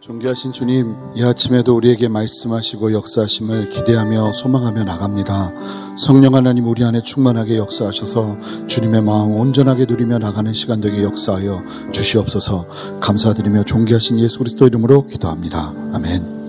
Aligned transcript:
존귀하신 0.00 0.52
주님, 0.52 0.94
이 1.16 1.24
아침에도 1.24 1.74
우리에게 1.74 2.06
말씀하시고 2.06 2.92
역사하심을 2.92 3.68
기대하며 3.68 4.32
소망하며 4.32 4.84
나갑니다. 4.84 5.52
성령 5.96 6.36
하나님 6.36 6.68
우리 6.68 6.84
안에 6.84 7.02
충만하게 7.02 7.56
역사하셔서 7.56 8.66
주님의 8.68 9.02
마음 9.02 9.34
온전하게 9.34 9.86
누리며 9.86 10.18
나가는 10.18 10.52
시간 10.52 10.80
되게 10.80 11.02
역사하여 11.02 11.90
주시옵소서 11.90 13.00
감사드리며 13.00 13.64
존귀하신 13.64 14.20
예수 14.20 14.38
그리스도 14.38 14.68
이름으로 14.68 15.08
기도합니다. 15.08 15.74
아멘. 15.92 16.46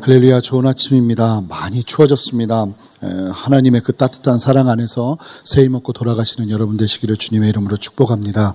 할렐루야 0.00 0.40
좋은 0.40 0.66
아침입니다. 0.66 1.42
많이 1.50 1.84
추워졌습니다. 1.84 2.66
하나님의 3.00 3.82
그 3.82 3.92
따뜻한 3.92 4.38
사랑 4.38 4.68
안에서 4.68 5.18
새해 5.44 5.68
먹고 5.68 5.92
돌아가시는 5.92 6.50
여러분 6.50 6.76
되시기를 6.76 7.16
주님의 7.16 7.48
이름으로 7.50 7.76
축복합니다. 7.76 8.54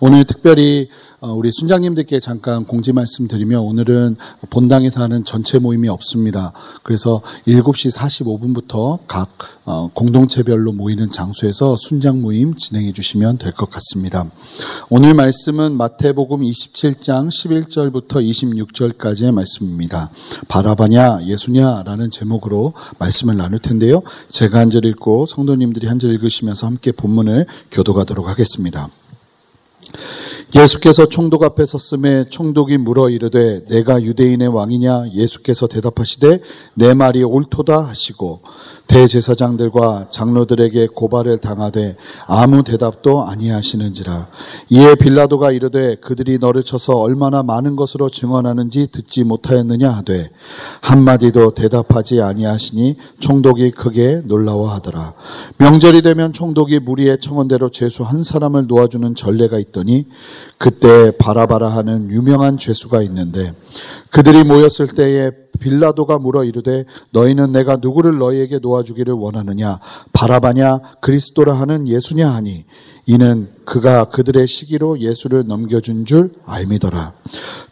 오늘 0.00 0.24
특별히 0.24 0.88
어, 1.20 1.32
우리 1.32 1.50
순장님들께 1.50 2.20
잠깐 2.20 2.66
공지 2.66 2.92
말씀드리며 2.92 3.60
오늘은 3.60 4.16
본당에서 4.50 5.02
하는 5.02 5.24
전체 5.24 5.58
모임이 5.58 5.88
없습니다. 5.88 6.52
그래서 6.82 7.22
7시 7.48 7.96
45분부터 7.96 8.98
각 9.06 9.30
어, 9.64 9.88
공동체별로 9.94 10.72
모이는 10.72 11.10
장소에서 11.10 11.76
순장 11.78 12.20
모임 12.20 12.54
진행해 12.54 12.92
주시면 12.92 13.38
될 13.38 13.54
것 13.54 13.70
같습니다. 13.70 14.26
오늘 14.90 15.14
말씀은 15.14 15.76
마태복음 15.76 16.40
27장 16.40 17.28
11절부터 17.28 18.16
26절까지의 18.28 19.32
말씀입니다. 19.32 20.10
바라바냐 20.48 21.24
예수냐라는 21.24 22.10
제목으로 22.10 22.74
말씀을 22.98 23.36
나눌 23.36 23.60
텐데 23.60 23.73
요. 23.82 24.02
제가 24.28 24.58
한 24.58 24.70
절 24.70 24.84
읽고 24.84 25.26
성도님들이 25.26 25.86
한 25.86 25.98
절 25.98 26.10
읽으시면서 26.12 26.66
함께 26.66 26.92
본문을 26.92 27.46
교도하도록 27.70 28.28
하겠습니다. 28.28 28.88
예수께서 30.54 31.06
총독 31.06 31.42
앞에 31.42 31.66
섰음에 31.66 32.26
총독이 32.30 32.78
물어 32.78 33.10
이르되 33.10 33.64
내가 33.66 34.02
유대인의 34.02 34.48
왕이냐 34.48 35.10
예수께서 35.12 35.66
대답하시되 35.66 36.40
내 36.74 36.94
말이 36.94 37.22
옳도다 37.24 37.88
하시고 37.88 38.40
대제사장들과 38.86 40.08
장로들에게 40.10 40.88
고발을 40.88 41.38
당하되 41.38 41.96
아무 42.26 42.62
대답도 42.62 43.24
아니하시는지라. 43.24 44.28
이에 44.70 44.94
빌라도가 44.94 45.52
이르되 45.52 45.96
그들이 45.96 46.38
너를 46.38 46.62
쳐서 46.62 46.94
얼마나 46.94 47.42
많은 47.42 47.76
것으로 47.76 48.08
증언하는지 48.08 48.88
듣지 48.92 49.24
못하였느냐 49.24 49.90
하되 49.90 50.28
한마디도 50.80 51.52
대답하지 51.52 52.20
아니하시니 52.20 52.96
총독이 53.20 53.70
크게 53.70 54.22
놀라워하더라. 54.24 55.14
명절이 55.58 56.02
되면 56.02 56.32
총독이 56.32 56.80
무리의 56.80 57.18
청원대로 57.18 57.70
죄수 57.70 58.02
한 58.02 58.22
사람을 58.22 58.66
놓아주는 58.66 59.14
전례가 59.14 59.58
있더니 59.58 60.06
그때 60.58 61.10
바라바라 61.18 61.68
하는 61.68 62.10
유명한 62.10 62.58
죄수가 62.58 63.02
있는데 63.02 63.52
그들이 64.10 64.44
모였을 64.44 64.86
때에 64.86 65.43
빌라도가 65.60 66.18
물어 66.18 66.44
이르되 66.44 66.84
너희는 67.10 67.52
내가 67.52 67.76
누구를 67.76 68.18
너희에게 68.18 68.58
놓아주기를 68.58 69.14
원하느냐? 69.14 69.78
바라바냐? 70.12 70.78
그리스도라 71.00 71.54
하는 71.54 71.88
예수냐 71.88 72.30
하니? 72.30 72.64
이는 73.06 73.48
그가 73.64 74.04
그들의 74.06 74.46
시기로 74.46 75.00
예수를 75.00 75.44
넘겨준 75.46 76.04
줄 76.04 76.30
알미더라. 76.46 77.12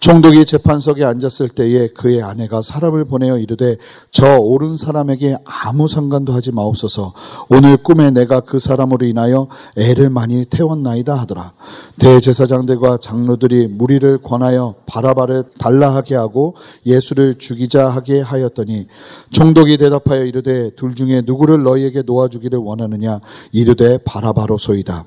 총독이 0.00 0.44
재판석에 0.44 1.04
앉았을 1.04 1.50
때에 1.50 1.88
그의 1.88 2.22
아내가 2.22 2.62
사람을 2.62 3.04
보내어 3.04 3.38
이르되 3.38 3.76
저 4.10 4.36
옳은 4.36 4.76
사람에게 4.76 5.36
아무 5.44 5.86
상관도 5.86 6.32
하지 6.32 6.50
마옵소서. 6.50 7.12
오늘 7.48 7.76
꿈에 7.76 8.10
내가 8.10 8.40
그 8.40 8.58
사람으로 8.58 9.06
인하여 9.06 9.48
애를 9.76 10.10
많이 10.10 10.44
태웠나이다 10.44 11.14
하더라. 11.14 11.52
대제사장들과 11.98 12.98
장로들이 12.98 13.68
무리를 13.68 14.18
권하여 14.18 14.74
바라바를 14.86 15.44
달라하게 15.58 16.16
하고 16.16 16.56
예수를 16.86 17.36
죽이자 17.38 17.88
하게 17.90 18.20
하였더니 18.20 18.86
총독이 19.30 19.76
대답하여 19.76 20.24
이르되 20.24 20.70
둘 20.74 20.94
중에 20.94 21.22
누구를 21.24 21.62
너희에게 21.62 22.02
놓아주기를 22.02 22.58
원하느냐 22.58 23.20
이르되 23.52 23.98
바라바로소이다. 24.04 25.04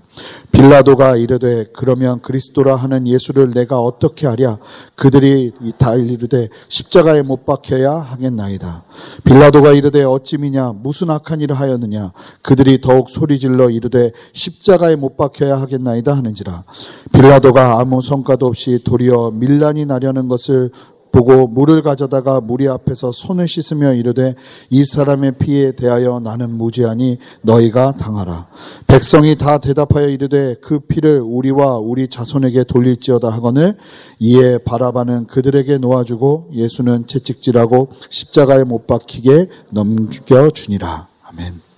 빌라 0.52 0.75
도가 0.82 1.16
이르되 1.16 1.66
그러면 1.74 2.22
그리스도라 2.22 2.76
하는 2.76 3.08
예수를 3.08 3.52
내가 3.52 3.80
어떻게 3.80 4.28
하랴? 4.28 4.58
그들이 4.96 5.52
다 5.78 5.96
이르되 5.96 6.50
십자가에 6.70 7.22
못 7.22 7.46
박혀야 7.46 7.92
하겠나이다. 7.92 8.84
빌라도가 9.24 9.74
이르되 9.74 10.04
어찌 10.04 10.38
미냐? 10.38 10.74
무슨 10.74 11.10
악한 11.10 11.42
일을 11.42 11.60
하였느냐? 11.60 12.12
그들이 12.42 12.82
더욱 12.82 13.10
소리질러 13.10 13.70
이르되 13.70 14.12
십자가에 14.34 14.96
못 14.96 15.18
박혀야 15.18 15.60
하겠나이다 15.60 16.16
하는지라. 16.16 16.64
빌라도가 17.14 17.80
아무 17.80 18.02
성과도 18.02 18.46
없이 18.46 18.80
도리어 18.84 19.32
밀란이 19.34 19.86
나려는 19.86 20.28
것을 20.28 20.72
보고 21.16 21.48
물을 21.48 21.82
가져다가 21.82 22.42
무리 22.42 22.68
앞에서 22.68 23.14
손을 23.14 23.48
씻으며 23.48 23.94
이르되 23.94 24.36
이 24.70 24.84
사람의 24.84 25.38
피에 25.40 25.72
대하여 25.72 26.20
나는 26.20 26.52
무죄하니 26.58 27.20
너희가 27.42 27.94
당하라. 27.94 28.48
백성이 28.86 29.38
다 29.38 29.60
대답하여 29.60 30.10
이르되 30.10 30.56
그 30.62 30.80
피를 30.82 31.22
우리와 31.22 31.78
우리 31.78 32.10
자손에게 32.10 32.66
돌릴지어다 32.66 33.30
하거늘 33.30 33.78
이에 34.20 34.58
바라바는 34.58 35.28
그들에게 35.28 35.78
놓아주고 35.78 36.50
예수는 36.54 37.08
채찍질하고 37.08 37.92
십자가에 38.10 38.66
못 38.66 38.86
박히게 38.86 39.48
넘겨주니라. 39.72 41.08
아멘. 41.30 41.75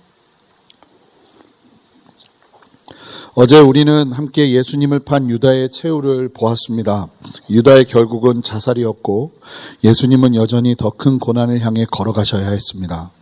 어제 3.40 3.56
우리는 3.60 4.12
함께 4.12 4.50
예수님을 4.50 4.98
판 4.98 5.30
유다의 5.30 5.70
최후를 5.70 6.28
보았습니다. 6.28 7.06
유다의 7.48 7.84
결국은 7.84 8.42
자살이었고 8.42 9.30
예수님은 9.84 10.34
여전히 10.34 10.74
더 10.74 10.90
큰 10.90 11.20
고난을 11.20 11.60
향해 11.60 11.86
걸어가셔야 11.88 12.50
했습니다. 12.50 13.12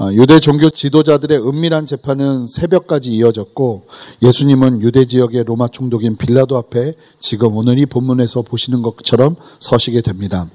어, 0.00 0.10
유대 0.12 0.40
종교 0.40 0.70
지도자들의 0.70 1.46
은밀한 1.46 1.84
재판은 1.84 2.46
새벽까지 2.46 3.10
이어졌고 3.12 3.86
예수님은 4.22 4.80
유대 4.80 5.04
지역의 5.04 5.44
로마 5.44 5.68
총독인 5.68 6.16
빌라도 6.16 6.56
앞에 6.56 6.94
지금 7.20 7.54
오늘 7.54 7.78
이 7.78 7.84
본문에서 7.84 8.40
보시는 8.40 8.80
것처럼 8.80 9.36
서시게 9.60 10.00
됩니다. 10.00 10.48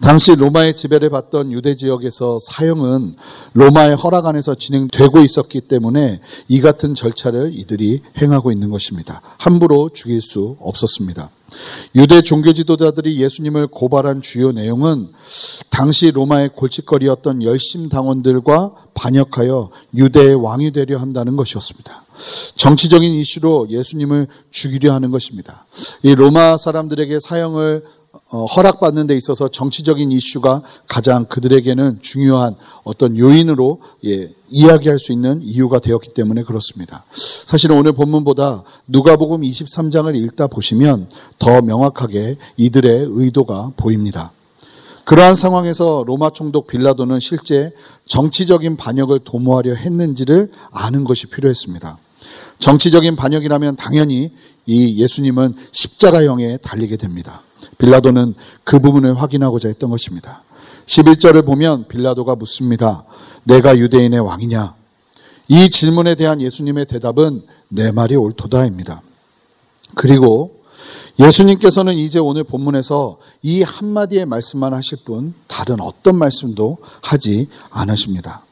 당시 0.00 0.34
로마의 0.34 0.74
지배를 0.74 1.10
받던 1.10 1.52
유대 1.52 1.74
지역에서 1.74 2.38
사형은 2.40 3.14
로마의 3.52 3.96
허락 3.96 4.26
안에서 4.26 4.54
진행되고 4.54 5.20
있었기 5.20 5.62
때문에 5.62 6.20
이 6.48 6.60
같은 6.60 6.94
절차를 6.94 7.52
이들이 7.54 8.00
행하고 8.20 8.52
있는 8.52 8.70
것입니다. 8.70 9.22
함부로 9.38 9.88
죽일 9.88 10.20
수 10.20 10.56
없었습니다. 10.60 11.30
유대 11.94 12.20
종교 12.22 12.52
지도자들이 12.52 13.20
예수님을 13.20 13.68
고발한 13.68 14.22
주요 14.22 14.50
내용은 14.50 15.08
당시 15.70 16.10
로마의 16.10 16.50
골칫거리였던 16.54 17.42
열심 17.42 17.88
당원들과 17.88 18.72
반역하여 18.94 19.70
유대의 19.96 20.34
왕이 20.34 20.72
되려 20.72 20.98
한다는 20.98 21.36
것이었습니다. 21.36 22.04
정치적인 22.56 23.12
이슈로 23.14 23.68
예수님을 23.70 24.26
죽이려 24.50 24.92
하는 24.92 25.10
것입니다. 25.10 25.66
이 26.02 26.14
로마 26.14 26.56
사람들에게 26.56 27.18
사형을 27.20 27.84
어, 27.84 28.03
허락받는 28.32 29.06
데 29.06 29.16
있어서 29.16 29.48
정치적인 29.48 30.10
이슈가 30.12 30.62
가장 30.88 31.24
그들에게는 31.26 32.00
중요한 32.02 32.54
어떤 32.82 33.16
요인으로 33.16 33.80
예, 34.06 34.30
이야기할 34.50 34.98
수 34.98 35.12
있는 35.12 35.40
이유가 35.42 35.78
되었기 35.78 36.14
때문에 36.14 36.42
그렇습니다. 36.42 37.04
사실은 37.12 37.76
오늘 37.76 37.92
본문보다 37.92 38.62
누가복음 38.86 39.42
23장을 39.42 40.14
읽다 40.16 40.46
보시면 40.46 41.08
더 41.38 41.60
명확하게 41.60 42.36
이들의 42.56 43.06
의도가 43.10 43.72
보입니다. 43.76 44.32
그러한 45.04 45.34
상황에서 45.34 46.02
로마 46.06 46.30
총독 46.30 46.66
빌라도는 46.66 47.20
실제 47.20 47.72
정치적인 48.06 48.76
반역을 48.76 49.20
도모하려 49.20 49.74
했는지를 49.74 50.50
아는 50.70 51.04
것이 51.04 51.26
필요했습니다. 51.26 51.98
정치적인 52.58 53.16
반역이라면 53.16 53.76
당연히 53.76 54.30
이 54.66 55.02
예수님은 55.02 55.54
십자가형에 55.72 56.58
달리게 56.58 56.96
됩니다. 56.96 57.42
빌라도는 57.78 58.34
그 58.64 58.78
부분을 58.78 59.20
확인하고자 59.20 59.68
했던 59.68 59.90
것입니다. 59.90 60.42
11절을 60.86 61.44
보면 61.44 61.88
빌라도가 61.88 62.36
묻습니다. 62.36 63.04
내가 63.44 63.76
유대인의 63.76 64.20
왕이냐? 64.20 64.74
이 65.48 65.70
질문에 65.70 66.14
대한 66.14 66.40
예수님의 66.40 66.86
대답은 66.86 67.42
내 67.68 67.92
말이 67.92 68.16
옳도다입니다. 68.16 69.02
그리고 69.94 70.60
예수님께서는 71.18 71.94
이제 71.96 72.18
오늘 72.18 72.44
본문에서 72.44 73.18
이 73.42 73.62
한마디의 73.62 74.26
말씀만 74.26 74.74
하실 74.74 74.98
뿐 75.04 75.34
다른 75.46 75.80
어떤 75.80 76.16
말씀도 76.16 76.78
하지 77.02 77.48
않으십니다. 77.70 78.42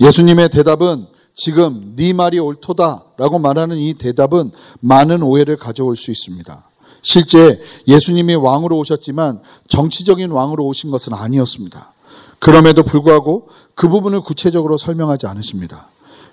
예수님의 0.00 0.48
대답은 0.48 1.06
지금 1.34 1.94
네 1.96 2.12
말이 2.12 2.38
옳도다라고 2.38 3.38
말하는 3.38 3.76
이 3.78 3.94
대답은 3.94 4.50
많은 4.80 5.22
오해를 5.22 5.56
가져올 5.56 5.96
수 5.96 6.10
있습니다. 6.10 6.69
실제 7.02 7.60
예수님이 7.86 8.34
왕으로 8.34 8.78
오셨지만 8.78 9.40
정치적인 9.68 10.30
왕으로 10.30 10.66
오신 10.66 10.90
것은 10.90 11.14
아니었습니다. 11.14 11.92
그럼에도 12.38 12.82
불구하고 12.82 13.48
그 13.74 13.88
부분을 13.88 14.20
구체적으로 14.20 14.76
설명하지 14.78 15.26
않으십니다. 15.26 15.88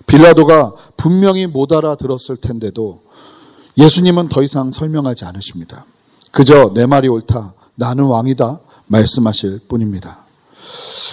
빌라도가 0.06 0.72
분명히 0.96 1.46
못 1.46 1.72
알아들었을 1.72 2.38
텐데도 2.40 3.00
예수님은 3.76 4.28
더 4.28 4.42
이상 4.42 4.72
설명하지 4.72 5.24
않으십니다. 5.26 5.84
그저 6.32 6.72
내 6.74 6.86
말이 6.86 7.08
옳다. 7.08 7.52
나는 7.74 8.04
왕이다 8.04 8.60
말씀하실 8.86 9.60
뿐입니다. 9.68 10.18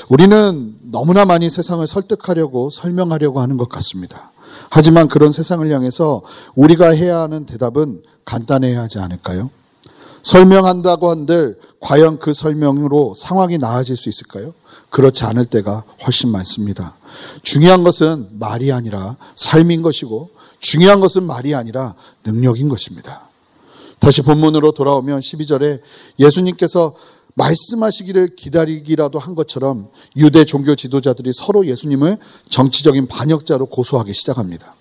우리는 0.10 0.76
너무나 0.82 1.26
많이 1.26 1.50
세상을 1.50 1.86
설득하려고 1.86 2.70
설명하려고 2.70 3.40
하는 3.40 3.58
것 3.58 3.70
같습니다. 3.70 4.32
하지만 4.76 5.08
그런 5.08 5.32
세상을 5.32 5.72
향해서 5.72 6.22
우리가 6.54 6.90
해야 6.90 7.22
하는 7.22 7.46
대답은 7.46 8.04
간단해야 8.26 8.82
하지 8.82 9.00
않을까요? 9.00 9.50
설명한다고 10.22 11.10
한들 11.10 11.58
과연 11.80 12.20
그 12.20 12.34
설명으로 12.34 13.14
상황이 13.16 13.58
나아질 13.58 13.96
수 13.96 14.10
있을까요? 14.10 14.54
그렇지 14.90 15.24
않을 15.24 15.46
때가 15.46 15.86
훨씬 16.06 16.30
많습니다. 16.30 16.98
중요한 17.42 17.86
것은 17.86 18.28
말이 18.32 18.74
아니라 18.74 19.16
삶인 19.38 19.82
것이고 19.82 20.32
중요한 20.60 21.00
것은 21.00 21.24
말이 21.24 21.56
아니라 21.56 21.96
능력인 22.26 22.68
것입니다. 22.68 23.30
다시 24.00 24.24
본문으로 24.24 24.74
돌아오면 24.74 25.22
12절에 25.22 25.80
예수님께서 26.20 26.94
말씀하시기를 27.36 28.36
기다리기라도 28.36 29.20
한 29.20 29.36
것처럼 29.36 29.90
유대 30.16 30.46
종교 30.46 30.76
지도자들이 30.76 31.32
서로 31.34 31.66
예수님을 31.68 32.18
정치적인 32.50 33.08
반역자로 33.08 33.68
고소하기 33.68 34.14
시작합니다. 34.14 34.74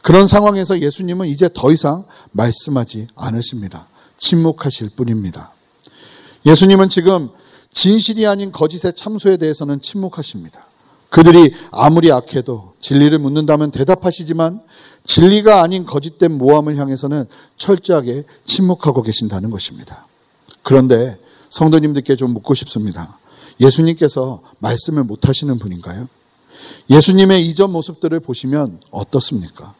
그런 0.00 0.26
상황에서 0.26 0.80
예수님은 0.80 1.28
이제 1.28 1.48
더 1.54 1.70
이상 1.70 2.04
말씀하지 2.32 3.06
않으십니다. 3.14 3.86
침묵하실 4.18 4.90
뿐입니다. 4.96 5.52
예수님은 6.44 6.88
지금 6.88 7.30
진실이 7.72 8.26
아닌 8.26 8.52
거짓의 8.52 8.94
참소에 8.94 9.36
대해서는 9.36 9.80
침묵하십니다. 9.80 10.66
그들이 11.08 11.54
아무리 11.70 12.10
악해도 12.10 12.72
진리를 12.80 13.18
묻는다면 13.18 13.70
대답하시지만 13.70 14.60
진리가 15.04 15.62
아닌 15.62 15.84
거짓된 15.84 16.32
모함을 16.38 16.76
향해서는 16.76 17.26
철저하게 17.56 18.24
침묵하고 18.44 19.02
계신다는 19.02 19.50
것입니다. 19.50 20.06
그런데 20.62 21.18
성도님들께 21.52 22.16
좀 22.16 22.32
묻고 22.32 22.54
싶습니다. 22.54 23.18
예수님께서 23.60 24.40
말씀을 24.58 25.04
못 25.04 25.28
하시는 25.28 25.58
분인가요? 25.58 26.08
예수님의 26.88 27.46
이전 27.46 27.70
모습들을 27.72 28.18
보시면 28.20 28.80
어떻습니까? 28.90 29.74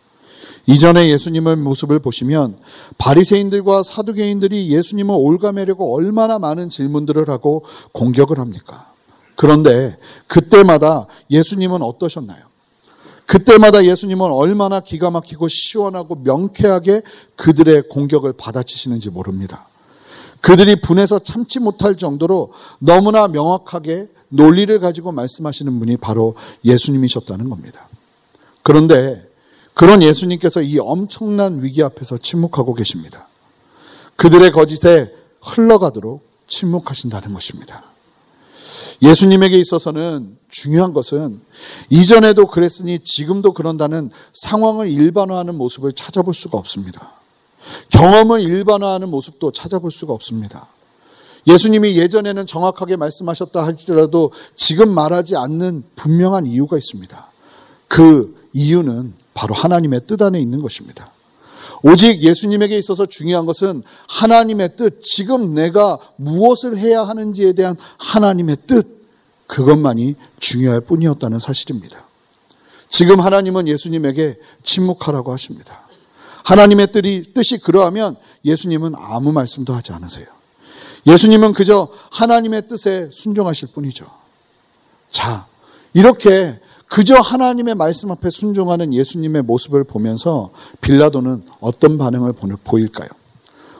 이전에 0.66 1.08
예수님의 1.08 1.56
모습을 1.56 1.98
보시면 1.98 2.56
바리새인들과 2.98 3.82
사두개인들이 3.82 4.68
예수님을 4.68 5.14
올가매려고 5.18 5.96
얼마나 5.96 6.38
많은 6.38 6.68
질문들을 6.68 7.28
하고 7.28 7.64
공격을 7.92 8.38
합니까? 8.38 8.92
그런데 9.34 9.96
그때마다 10.26 11.06
예수님은 11.30 11.80
어떠셨나요? 11.80 12.44
그때마다 13.24 13.86
예수님은 13.86 14.30
얼마나 14.30 14.80
기가 14.80 15.10
막히고 15.10 15.48
시원하고 15.48 16.16
명쾌하게 16.16 17.00
그들의 17.36 17.84
공격을 17.88 18.34
받아치시는지 18.34 19.08
모릅니다. 19.08 19.71
그들이 20.42 20.76
분해서 20.76 21.20
참지 21.20 21.60
못할 21.60 21.96
정도로 21.96 22.52
너무나 22.80 23.28
명확하게 23.28 24.08
논리를 24.28 24.78
가지고 24.80 25.12
말씀하시는 25.12 25.78
분이 25.78 25.96
바로 25.98 26.34
예수님이셨다는 26.64 27.48
겁니다. 27.48 27.88
그런데 28.62 29.26
그런 29.72 30.02
예수님께서 30.02 30.60
이 30.60 30.78
엄청난 30.78 31.62
위기 31.62 31.82
앞에서 31.82 32.18
침묵하고 32.18 32.74
계십니다. 32.74 33.28
그들의 34.16 34.50
거짓에 34.52 35.14
흘러가도록 35.40 36.26
침묵하신다는 36.48 37.32
것입니다. 37.32 37.84
예수님에게 39.00 39.58
있어서는 39.58 40.36
중요한 40.48 40.92
것은 40.92 41.40
이전에도 41.88 42.46
그랬으니 42.46 42.98
지금도 42.98 43.52
그런다는 43.52 44.10
상황을 44.32 44.88
일반화하는 44.88 45.56
모습을 45.56 45.92
찾아볼 45.92 46.34
수가 46.34 46.58
없습니다. 46.58 47.21
경험을 47.90 48.42
일반화하는 48.42 49.08
모습도 49.08 49.52
찾아볼 49.52 49.90
수가 49.90 50.12
없습니다. 50.12 50.66
예수님이 51.46 51.96
예전에는 51.96 52.46
정확하게 52.46 52.96
말씀하셨다 52.96 53.64
할지라도 53.64 54.32
지금 54.54 54.90
말하지 54.94 55.36
않는 55.36 55.84
분명한 55.96 56.46
이유가 56.46 56.76
있습니다. 56.76 57.30
그 57.88 58.48
이유는 58.52 59.14
바로 59.34 59.54
하나님의 59.54 60.02
뜻 60.06 60.22
안에 60.22 60.38
있는 60.40 60.62
것입니다. 60.62 61.10
오직 61.82 62.22
예수님에게 62.22 62.78
있어서 62.78 63.06
중요한 63.06 63.44
것은 63.44 63.82
하나님의 64.08 64.76
뜻, 64.76 65.00
지금 65.00 65.54
내가 65.54 65.98
무엇을 66.16 66.78
해야 66.78 67.02
하는지에 67.02 67.54
대한 67.54 67.76
하나님의 67.98 68.58
뜻, 68.66 69.02
그것만이 69.48 70.14
중요할 70.38 70.80
뿐이었다는 70.82 71.38
사실입니다. 71.40 72.06
지금 72.88 73.20
하나님은 73.20 73.68
예수님에게 73.68 74.36
침묵하라고 74.62 75.32
하십니다. 75.32 75.81
하나님의 76.44 76.92
뜻이, 76.92 77.32
뜻이 77.34 77.58
그러하면 77.58 78.16
예수님은 78.44 78.94
아무 78.96 79.32
말씀도 79.32 79.72
하지 79.72 79.92
않으세요. 79.92 80.26
예수님은 81.06 81.52
그저 81.52 81.88
하나님의 82.10 82.68
뜻에 82.68 83.08
순종하실 83.12 83.68
뿐이죠. 83.74 84.06
자, 85.10 85.46
이렇게 85.94 86.58
그저 86.88 87.16
하나님의 87.16 87.74
말씀 87.74 88.10
앞에 88.10 88.30
순종하는 88.30 88.92
예수님의 88.92 89.42
모습을 89.42 89.84
보면서 89.84 90.50
빌라도는 90.80 91.44
어떤 91.60 91.98
반응을 91.98 92.34
보일까요? 92.64 93.08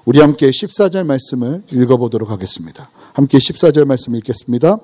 우리 0.04 0.20
함께 0.20 0.50
14절 0.50 1.04
말씀을 1.06 1.62
읽어보도록 1.70 2.30
하겠습니다. 2.30 2.88
함께 3.12 3.38
14절 3.38 3.84
말씀 3.84 4.16
읽겠습니다. 4.16 4.78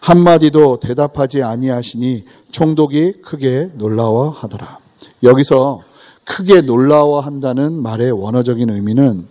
한마디도 0.00 0.80
대답하지 0.80 1.42
아니하시니 1.42 2.24
총독이 2.52 3.14
크게 3.22 3.72
놀라워하더라. 3.74 4.78
여기서 5.24 5.82
크게 6.24 6.62
놀라워한다는 6.62 7.82
말의 7.82 8.12
원어적인 8.12 8.70
의미는 8.70 9.26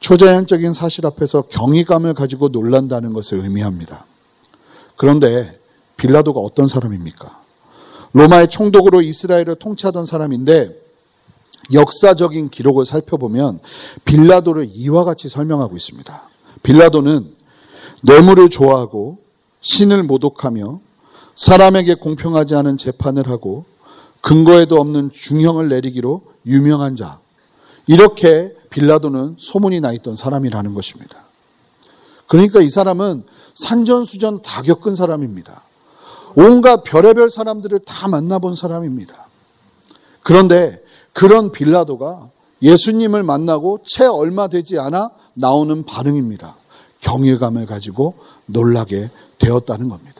초자연적인 0.00 0.72
사실 0.72 1.06
앞에서 1.06 1.42
경이감을 1.42 2.14
가지고 2.14 2.48
놀란다는 2.48 3.12
것을 3.12 3.38
의미합니다. 3.38 4.04
그런데 4.96 5.58
빌라도가 5.96 6.40
어떤 6.40 6.66
사람입니까? 6.66 7.40
로마의 8.12 8.48
총독으로 8.48 9.02
이스라엘을 9.02 9.56
통치하던 9.56 10.06
사람인데 10.06 10.86
역사적인 11.72 12.48
기록을 12.50 12.84
살펴보면 12.84 13.58
빌라도를 14.04 14.68
이와 14.72 15.04
같이 15.04 15.28
설명하고 15.28 15.76
있습니다. 15.76 16.22
빌라도는 16.62 17.34
뇌물을 18.02 18.48
좋아하고 18.48 19.18
신을 19.60 20.04
모독하며 20.04 20.80
사람에게 21.34 21.94
공평하지 21.94 22.54
않은 22.54 22.76
재판을 22.76 23.28
하고 23.28 23.64
근거에도 24.26 24.80
없는 24.80 25.12
중형을 25.12 25.68
내리기로 25.68 26.20
유명한 26.46 26.96
자. 26.96 27.20
이렇게 27.86 28.52
빌라도는 28.70 29.36
소문이 29.38 29.80
나 29.80 29.92
있던 29.92 30.16
사람이라는 30.16 30.74
것입니다. 30.74 31.18
그러니까 32.26 32.60
이 32.60 32.68
사람은 32.68 33.22
산전수전 33.54 34.42
다 34.42 34.62
겪은 34.62 34.96
사람입니다. 34.96 35.62
온갖 36.34 36.82
별의별 36.82 37.30
사람들을 37.30 37.78
다 37.86 38.08
만나본 38.08 38.56
사람입니다. 38.56 39.28
그런데 40.24 40.82
그런 41.12 41.52
빌라도가 41.52 42.28
예수님을 42.62 43.22
만나고 43.22 43.84
채 43.86 44.06
얼마 44.06 44.48
되지 44.48 44.80
않아 44.80 45.08
나오는 45.34 45.84
반응입니다. 45.84 46.56
경외감을 46.98 47.66
가지고 47.66 48.14
놀라게 48.46 49.08
되었다는 49.38 49.88
겁니다. 49.88 50.15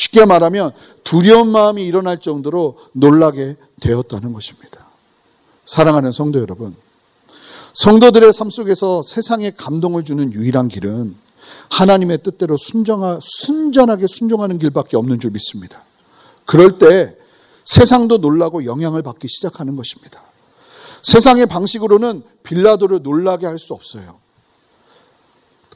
쉽게 0.00 0.24
말하면 0.24 0.72
두려운 1.04 1.48
마음이 1.48 1.84
일어날 1.84 2.18
정도로 2.18 2.78
놀라게 2.92 3.56
되었다는 3.80 4.32
것입니다. 4.32 4.86
사랑하는 5.66 6.12
성도 6.12 6.40
여러분, 6.40 6.74
성도들의 7.74 8.32
삶 8.32 8.50
속에서 8.50 9.02
세상에 9.02 9.50
감동을 9.50 10.02
주는 10.04 10.32
유일한 10.32 10.68
길은 10.68 11.14
하나님의 11.70 12.22
뜻대로 12.22 12.56
순정하, 12.56 13.18
순전하게 13.22 14.06
순종하는 14.08 14.58
길밖에 14.58 14.96
없는 14.96 15.20
줄 15.20 15.32
믿습니다. 15.32 15.82
그럴 16.46 16.78
때 16.78 17.16
세상도 17.64 18.18
놀라고 18.18 18.64
영향을 18.64 19.02
받기 19.02 19.28
시작하는 19.28 19.76
것입니다. 19.76 20.22
세상의 21.02 21.46
방식으로는 21.46 22.22
빌라도를 22.42 23.02
놀라게 23.02 23.46
할 23.46 23.58
수 23.58 23.74
없어요. 23.74 24.18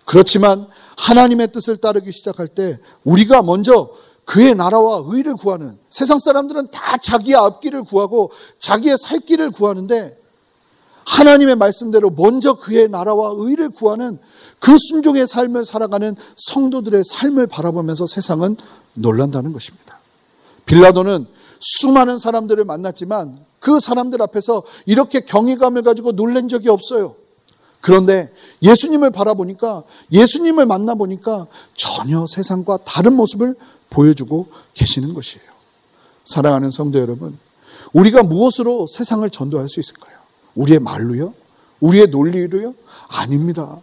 그렇지만 0.04 0.66
하나님의 0.96 1.52
뜻을 1.52 1.76
따르기 1.78 2.12
시작할 2.12 2.48
때 2.48 2.78
우리가 3.04 3.42
먼저 3.42 3.90
그의 4.24 4.54
나라와 4.54 5.02
의를 5.06 5.34
구하는 5.36 5.78
세상 5.90 6.18
사람들은 6.18 6.68
다 6.70 6.96
자기의 6.96 7.36
앞길을 7.36 7.84
구하고 7.84 8.30
자기의 8.58 8.96
살 8.98 9.20
길을 9.20 9.50
구하는데 9.50 10.18
하나님의 11.06 11.56
말씀대로 11.56 12.10
먼저 12.10 12.54
그의 12.54 12.88
나라와 12.88 13.32
의를 13.36 13.68
구하는 13.68 14.18
그 14.58 14.76
순종의 14.78 15.26
삶을 15.26 15.64
살아가는 15.64 16.16
성도들의 16.36 17.02
삶을 17.04 17.46
바라보면서 17.46 18.06
세상은 18.06 18.56
놀란다는 18.94 19.52
것입니다. 19.52 19.98
빌라도는 20.64 21.26
수많은 21.60 22.18
사람들을 22.18 22.64
만났지만 22.64 23.38
그 23.58 23.80
사람들 23.80 24.22
앞에서 24.22 24.62
이렇게 24.86 25.20
경외감을 25.20 25.82
가지고 25.82 26.12
놀란 26.12 26.48
적이 26.48 26.70
없어요. 26.70 27.16
그런데 27.80 28.32
예수님을 28.62 29.10
바라보니까 29.10 29.82
예수님을 30.10 30.64
만나보니까 30.64 31.46
전혀 31.76 32.24
세상과 32.26 32.78
다른 32.84 33.12
모습을 33.14 33.54
보여주고 33.94 34.48
계시는 34.74 35.14
것이에요. 35.14 35.46
사랑하는 36.24 36.70
성도 36.70 36.98
여러분, 36.98 37.38
우리가 37.92 38.22
무엇으로 38.22 38.86
세상을 38.86 39.28
전도할 39.30 39.68
수 39.68 39.80
있을까요? 39.80 40.16
우리의 40.54 40.80
말로요? 40.80 41.34
우리의 41.80 42.08
논리로요? 42.08 42.74
아닙니다. 43.08 43.80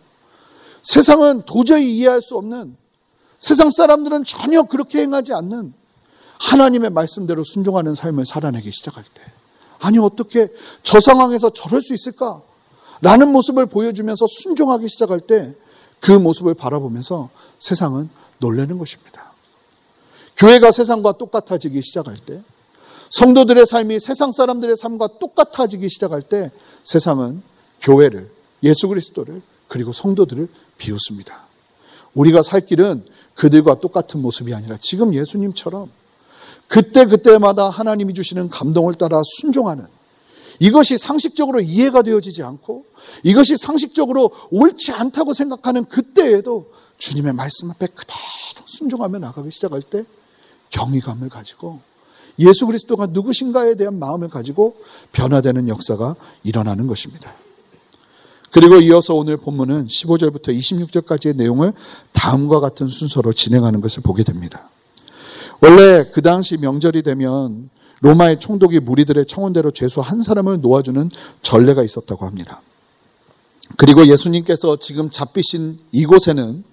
세상은 0.83 1.43
도저히 1.45 1.95
이해할 1.97 2.21
수 2.21 2.35
없는 2.37 2.75
세상 3.39 3.69
사람들은 3.69 4.25
전혀 4.25 4.63
그렇게 4.63 5.01
행하지 5.01 5.33
않는 5.33 5.73
하나님의 6.39 6.89
말씀대로 6.89 7.43
순종하는 7.43 7.95
삶을 7.95 8.25
살아내기 8.25 8.71
시작할 8.71 9.03
때 9.03 9.21
아니 9.79 9.99
어떻게 9.99 10.47
저 10.83 10.99
상황에서 10.99 11.51
저럴 11.51 11.81
수 11.81 11.93
있을까? 11.93 12.41
라는 13.01 13.31
모습을 13.31 13.65
보여주면서 13.67 14.25
순종하기 14.27 14.87
시작할 14.87 15.21
때 15.21 15.55
그 16.01 16.11
모습을 16.11 16.55
바라보면서 16.55 17.29
세상은 17.59 18.09
놀라는 18.39 18.77
것입니다. 18.77 19.30
교회가 20.41 20.71
세상과 20.71 21.13
똑같아지기 21.13 21.83
시작할 21.83 22.17
때 22.17 22.41
성도들의 23.11 23.63
삶이 23.63 23.99
세상 23.99 24.31
사람들의 24.31 24.75
삶과 24.75 25.19
똑같아지기 25.19 25.87
시작할 25.87 26.23
때 26.23 26.49
세상은 26.83 27.43
교회를 27.79 28.27
예수 28.63 28.87
그리스도를 28.87 29.43
그리고 29.67 29.93
성도들을 29.93 30.47
비웃습니다. 30.79 31.45
우리가 32.15 32.41
살 32.41 32.65
길은 32.65 33.05
그들과 33.35 33.79
똑같은 33.79 34.19
모습이 34.19 34.55
아니라 34.55 34.77
지금 34.81 35.13
예수님처럼 35.13 35.91
그때그때마다 36.67 37.69
하나님이 37.69 38.15
주시는 38.15 38.49
감동을 38.49 38.95
따라 38.95 39.21
순종하는 39.23 39.85
이것이 40.59 40.97
상식적으로 40.97 41.59
이해가 41.59 42.01
되어지지 42.01 42.41
않고 42.41 42.85
이것이 43.23 43.57
상식적으로 43.57 44.31
옳지 44.49 44.91
않다고 44.93 45.33
생각하는 45.33 45.85
그때에도 45.85 46.71
주님의 46.97 47.33
말씀 47.33 47.69
앞에 47.69 47.85
그대로 47.93 48.65
순종하며 48.65 49.19
나가기 49.19 49.51
시작할 49.51 49.83
때 49.83 50.03
경외감을 50.71 51.29
가지고 51.29 51.79
예수 52.39 52.65
그리스도가 52.65 53.07
누구신가에 53.07 53.75
대한 53.75 53.99
마음을 53.99 54.29
가지고 54.29 54.75
변화되는 55.11 55.67
역사가 55.67 56.15
일어나는 56.43 56.87
것입니다. 56.87 57.33
그리고 58.51 58.79
이어서 58.79 59.15
오늘 59.15 59.37
본문은 59.37 59.87
15절부터 59.87 60.49
26절까지의 60.49 61.37
내용을 61.37 61.73
다음과 62.11 62.59
같은 62.59 62.87
순서로 62.87 63.33
진행하는 63.33 63.79
것을 63.79 64.03
보게 64.03 64.23
됩니다. 64.23 64.69
원래 65.61 66.09
그 66.11 66.21
당시 66.21 66.57
명절이 66.57 67.03
되면 67.03 67.69
로마의 68.01 68.39
총독이 68.39 68.79
무리들의 68.79 69.25
청원대로 69.25 69.71
죄수 69.71 70.01
한 70.01 70.21
사람을 70.21 70.59
놓아주는 70.61 71.09
전례가 71.41 71.83
있었다고 71.83 72.25
합니다. 72.25 72.61
그리고 73.77 74.07
예수님께서 74.07 74.77
지금 74.77 75.09
잡히신 75.09 75.79
이곳에는 75.91 76.63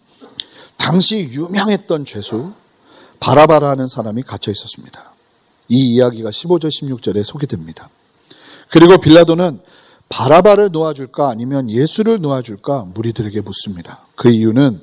당시 0.79 1.31
유명했던 1.33 2.07
죄수 2.07 2.53
바라바라하는 3.21 3.87
사람이 3.87 4.23
갇혀 4.23 4.51
있었습니다. 4.53 5.13
이 5.69 5.95
이야기가 5.95 6.31
15절 6.31 6.69
16절에 6.69 7.25
소개됩니다. 7.25 7.91
그리고 8.71 8.99
빌라도는 8.99 9.61
바라바를 10.09 10.71
놓아줄까 10.73 11.29
아니면 11.29 11.71
예수를 11.71 12.21
놓아줄까 12.21 12.87
무리들에게 12.95 13.41
묻습니다. 13.43 14.01
그 14.15 14.31
이유는 14.31 14.81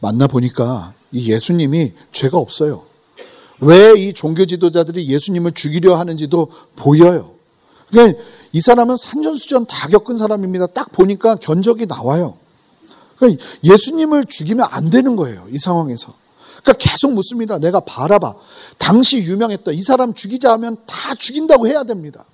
만나 0.00 0.26
보니까 0.26 0.92
이 1.12 1.32
예수님이 1.32 1.92
죄가 2.12 2.36
없어요. 2.36 2.84
왜 3.60 3.92
이 3.94 4.12
종교 4.14 4.46
지도자들이 4.46 5.06
예수님을 5.08 5.52
죽이려 5.52 5.96
하는지도 5.96 6.50
보여요. 6.76 7.32
그러니까 7.90 8.18
이 8.52 8.60
사람은 8.60 8.96
산전수전 8.96 9.66
다 9.66 9.88
겪은 9.88 10.16
사람입니다. 10.18 10.66
딱 10.68 10.92
보니까 10.92 11.36
견적이 11.36 11.86
나와요. 11.86 12.36
그러니까 13.16 13.42
예수님을 13.62 14.26
죽이면 14.26 14.66
안 14.70 14.90
되는 14.90 15.14
거예요. 15.16 15.46
이 15.50 15.58
상황에서. 15.58 16.14
그러니까 16.62 16.72
계속 16.78 17.12
묻습니다. 17.12 17.58
내가 17.58 17.80
바라봐. 17.80 18.34
당시 18.78 19.18
유명했던 19.18 19.74
이 19.74 19.82
사람 19.82 20.14
죽이자 20.14 20.52
하면 20.52 20.76
다 20.86 21.14
죽인다고 21.14 21.66
해야 21.66 21.84
됩니다. 21.84 22.24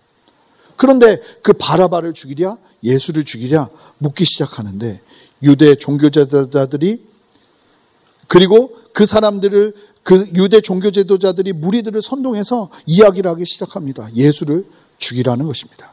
그런데 0.77 1.21
그 1.43 1.53
바라바를 1.53 2.13
죽이랴 2.13 2.57
예수를 2.83 3.25
죽이랴 3.25 3.69
묻기 3.99 4.25
시작하는데 4.25 5.01
유대 5.43 5.75
종교제도자들이 5.75 7.07
그리고 8.29 8.77
그 8.93 9.07
사람들을 9.07 9.75
그 10.03 10.25
유대 10.35 10.61
종교제도자들이 10.61 11.53
무리들을 11.53 12.01
선동해서 12.03 12.71
이야기를 12.87 13.31
하기 13.33 13.45
시작합니다. 13.45 14.09
예수를 14.15 14.65
죽이라는 14.99 15.47
것입니다. 15.47 15.91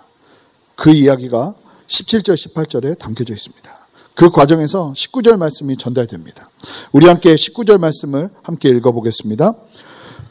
그 0.76 0.92
이야기가 0.92 1.56
17절, 1.88 2.36
18절에 2.36 2.98
담겨져 2.98 3.34
있습니다. 3.34 3.83
그 4.16 4.30
과정에서 4.30 4.94
19절 4.96 5.38
말씀이 5.38 5.76
전달됩니다. 5.78 6.50
우리 6.92 7.08
함께 7.08 7.34
19절 7.34 7.80
말씀을 7.80 8.30
함께 8.44 8.70
읽어보겠습니다. 8.70 9.54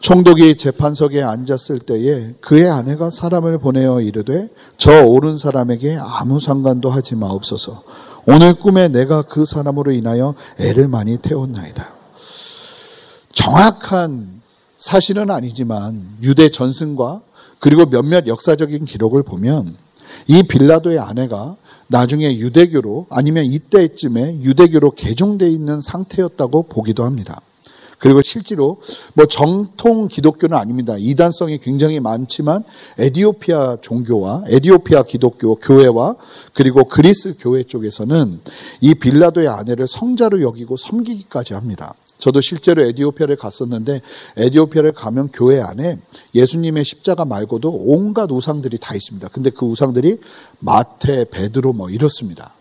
총독이 0.00 0.56
재판석에 0.56 1.22
앉았을 1.22 1.80
때에 1.80 2.34
그의 2.40 2.68
아내가 2.68 3.10
사람을 3.10 3.58
보내어 3.58 4.00
이르되 4.00 4.48
저 4.76 5.04
옳은 5.04 5.38
사람에게 5.38 5.96
아무 6.00 6.40
상관도 6.40 6.90
하지 6.90 7.14
마옵소서. 7.14 7.82
오늘 8.26 8.54
꿈에 8.54 8.88
내가 8.88 9.22
그 9.22 9.44
사람으로 9.44 9.92
인하여 9.92 10.34
애를 10.58 10.88
많이 10.88 11.18
태웠나이다. 11.18 11.88
정확한 13.32 14.42
사실은 14.76 15.30
아니지만 15.30 16.18
유대 16.22 16.48
전승과 16.48 17.22
그리고 17.60 17.86
몇몇 17.86 18.26
역사적인 18.26 18.84
기록을 18.84 19.22
보면 19.22 19.76
이 20.26 20.42
빌라도의 20.42 20.98
아내가 20.98 21.56
나중에 21.92 22.38
유대교로 22.38 23.06
아니면 23.10 23.44
이때쯤에 23.44 24.40
유대교로 24.40 24.92
개종되어 24.92 25.46
있는 25.46 25.80
상태였다고 25.80 26.64
보기도 26.64 27.04
합니다. 27.04 27.42
그리고 27.98 28.20
실제로 28.20 28.78
뭐 29.14 29.26
정통 29.26 30.08
기독교는 30.08 30.56
아닙니다. 30.56 30.96
이단성이 30.98 31.58
굉장히 31.58 32.00
많지만 32.00 32.64
에디오피아 32.98 33.76
종교와 33.80 34.42
에디오피아 34.48 35.04
기독교 35.04 35.54
교회와 35.54 36.16
그리고 36.52 36.82
그리스 36.82 37.36
교회 37.38 37.62
쪽에서는 37.62 38.40
이 38.80 38.94
빌라도의 38.94 39.46
아내를 39.46 39.86
성자로 39.86 40.40
여기고 40.40 40.76
섬기기까지 40.76 41.54
합니다. 41.54 41.94
저도 42.22 42.40
실제로 42.40 42.82
에디오피아를 42.82 43.34
갔었는데 43.34 44.00
에디오피아를 44.36 44.92
가면 44.92 45.30
교회 45.32 45.60
안에 45.60 45.98
예수님의 46.36 46.84
십자가 46.84 47.24
말고도 47.24 47.68
온갖 47.80 48.30
우상들이 48.30 48.78
다 48.78 48.94
있습니다. 48.94 49.26
근데 49.28 49.50
그 49.50 49.66
우상들이 49.66 50.20
마태, 50.60 51.24
베드로 51.30 51.72
뭐 51.72 51.90
이렇습니다. 51.90 52.54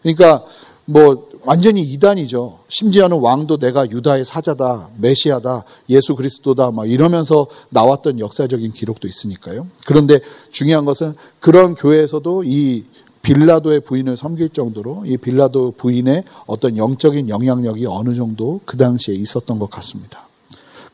그러니까 0.00 0.42
뭐 0.86 1.28
완전히 1.42 1.82
이단이죠. 1.82 2.60
심지어는 2.68 3.18
왕도 3.18 3.58
내가 3.58 3.90
유다의 3.90 4.24
사자다, 4.24 4.88
메시아다, 4.96 5.64
예수 5.90 6.16
그리스도다, 6.16 6.70
막 6.70 6.88
이러면서 6.88 7.46
나왔던 7.68 8.18
역사적인 8.18 8.72
기록도 8.72 9.08
있으니까요. 9.08 9.66
그런데 9.84 10.20
중요한 10.52 10.86
것은 10.86 11.14
그런 11.38 11.74
교회에서도 11.74 12.44
이 12.44 12.84
빌라도의 13.22 13.80
부인을 13.80 14.16
섬길 14.16 14.50
정도로 14.50 15.04
이 15.06 15.16
빌라도 15.16 15.72
부인의 15.76 16.24
어떤 16.46 16.76
영적인 16.76 17.28
영향력이 17.28 17.86
어느 17.86 18.14
정도 18.14 18.60
그 18.64 18.76
당시에 18.76 19.14
있었던 19.14 19.58
것 19.58 19.70
같습니다. 19.70 20.28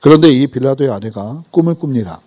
그런데 0.01 0.29
이 0.31 0.47
빌라도의 0.47 0.91
아내가 0.91 1.43
꿈을 1.51 1.75
꿉니다. 1.75 2.21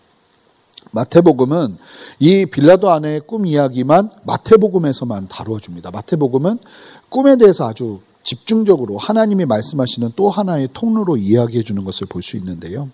마태복음은 0.92 1.78
이 2.20 2.46
빌라도 2.48 2.90
아내의 2.90 3.22
꿈 3.26 3.46
이야기만 3.46 4.10
마태복음에서만 4.24 5.28
다루어줍니다. 5.30 5.92
마태복음은 5.92 6.58
꿈에 7.10 7.38
대해서 7.38 7.68
아주 7.68 8.00
집중적으로 8.24 8.98
하나님이 8.98 9.46
말씀하시는 9.46 10.12
또 10.16 10.30
하나의 10.30 10.70
통로로 10.74 11.18
이야기해 11.18 11.64
주는 11.64 11.84
것을 11.86 12.08
볼 12.08 12.22
수 12.22 12.38
있는데요. 12.38 12.90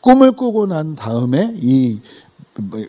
꿈을 0.00 0.32
꾸고 0.32 0.66
난 0.66 0.94
다음에 0.96 1.54
이 1.56 2.00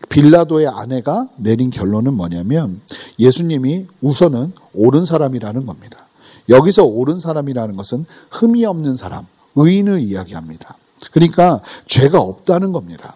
빌라도의 0.08 0.68
아내가 0.68 1.28
내린 1.36 1.70
결론은 1.70 2.14
뭐냐면 2.14 2.80
예수님이 3.18 3.86
우선은 4.00 4.52
옳은 4.74 5.04
사람이라는 5.04 5.66
겁니다. 5.66 6.06
여기서 6.48 6.84
옳은 6.84 7.18
사람이라는 7.18 7.76
것은 7.76 8.04
흠이 8.30 8.64
없는 8.64 8.96
사람, 8.96 9.26
의인을 9.56 10.00
이야기합니다. 10.00 10.76
그러니까 11.10 11.60
죄가 11.86 12.20
없다는 12.20 12.72
겁니다. 12.72 13.14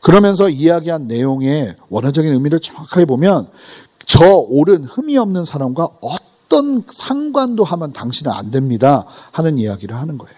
그러면서 0.00 0.48
이야기한 0.48 1.08
내용의 1.08 1.74
원어적인 1.88 2.32
의미를 2.32 2.60
정확하게 2.60 3.06
보면 3.06 3.48
저 4.06 4.24
옳은 4.24 4.84
흠이 4.84 5.16
없는 5.16 5.44
사람과 5.44 5.88
어떤 6.00 6.84
상관도 6.92 7.64
하면 7.64 7.92
당신은 7.92 8.30
안 8.30 8.50
됩니다 8.50 9.04
하는 9.32 9.58
이야기를 9.58 9.96
하는 9.96 10.18
거예요. 10.18 10.36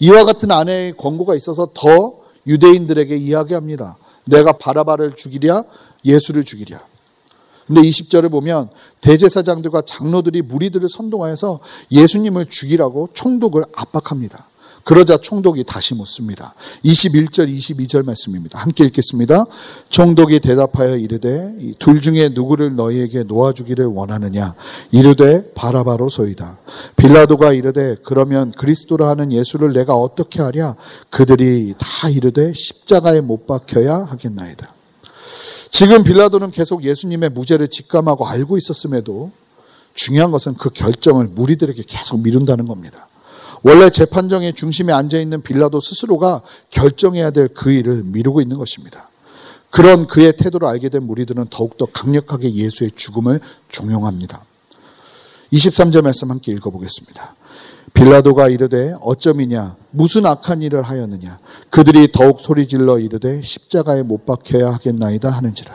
이와 0.00 0.24
같은 0.24 0.50
아내의 0.50 0.96
권고가 0.96 1.34
있어서 1.36 1.70
더 1.72 2.14
유대인들에게 2.46 3.16
이야기합니다. 3.16 3.96
내가 4.24 4.52
바라바를 4.52 5.16
죽이랴 5.16 5.64
예수를 6.04 6.44
죽이랴. 6.44 6.80
근데 7.66 7.80
20절을 7.80 8.30
보면 8.30 8.68
대제사장들과 9.00 9.82
장로들이 9.82 10.42
무리들을 10.42 10.88
선동하여서 10.88 11.60
예수님을 11.90 12.46
죽이라고 12.46 13.10
총독을 13.14 13.64
압박합니다. 13.74 14.46
그러자 14.84 15.16
총독이 15.16 15.64
다시 15.64 15.94
묻습니다. 15.94 16.54
21절, 16.84 17.48
22절 17.48 18.04
말씀입니다. 18.04 18.58
함께 18.58 18.84
읽겠습니다. 18.84 19.46
총독이 19.88 20.40
대답하여 20.40 20.96
이르되 20.96 21.56
둘 21.78 22.02
중에 22.02 22.28
누구를 22.28 22.76
너희에게 22.76 23.22
놓아주기를 23.22 23.86
원하느냐? 23.86 24.54
이르되 24.90 25.52
바라바로 25.54 26.10
소이다. 26.10 26.58
빌라도가 26.96 27.54
이르되 27.54 27.96
그러면 28.04 28.52
그리스도라 28.52 29.08
하는 29.08 29.32
예수를 29.32 29.72
내가 29.72 29.94
어떻게 29.94 30.42
하랴? 30.42 30.76
그들이 31.08 31.74
다 31.78 32.10
이르되 32.10 32.52
십자가에 32.52 33.22
못 33.22 33.46
박혀야 33.46 34.08
하겠나이다. 34.10 34.70
지금 35.70 36.04
빌라도는 36.04 36.50
계속 36.50 36.84
예수님의 36.84 37.30
무죄를 37.30 37.68
직감하고 37.68 38.28
알고 38.28 38.58
있었음에도 38.58 39.32
중요한 39.94 40.30
것은 40.30 40.54
그 40.54 40.68
결정을 40.68 41.28
무리들에게 41.28 41.82
계속 41.86 42.20
미룬다는 42.20 42.66
겁니다. 42.68 43.08
원래 43.64 43.88
재판정의 43.90 44.52
중심에 44.54 44.92
앉아 44.92 45.18
있는 45.18 45.42
빌라도 45.42 45.80
스스로가 45.80 46.42
결정해야 46.70 47.30
될 47.30 47.48
그 47.48 47.72
일을 47.72 48.02
미루고 48.04 48.40
있는 48.40 48.58
것입니다. 48.58 49.08
그런 49.70 50.06
그의 50.06 50.36
태도를 50.36 50.68
알게 50.68 50.88
된 50.90 51.02
무리들은 51.04 51.46
더욱더 51.50 51.86
강력하게 51.86 52.52
예수의 52.54 52.92
죽음을 52.94 53.40
종용합니다. 53.70 54.44
23절 55.52 56.02
말씀 56.02 56.30
함께 56.30 56.52
읽어보겠습니다. 56.52 57.34
빌라도가 57.94 58.48
이르되 58.48 58.94
어쩌이냐 59.00 59.76
무슨 59.90 60.26
악한 60.26 60.62
일을 60.62 60.82
하였느냐 60.82 61.38
그들이 61.70 62.10
더욱 62.12 62.40
소리질러 62.40 62.98
이르되 62.98 63.40
십자가에 63.42 64.02
못 64.02 64.26
박혀야 64.26 64.72
하겠나이다 64.72 65.30
하는지라 65.30 65.72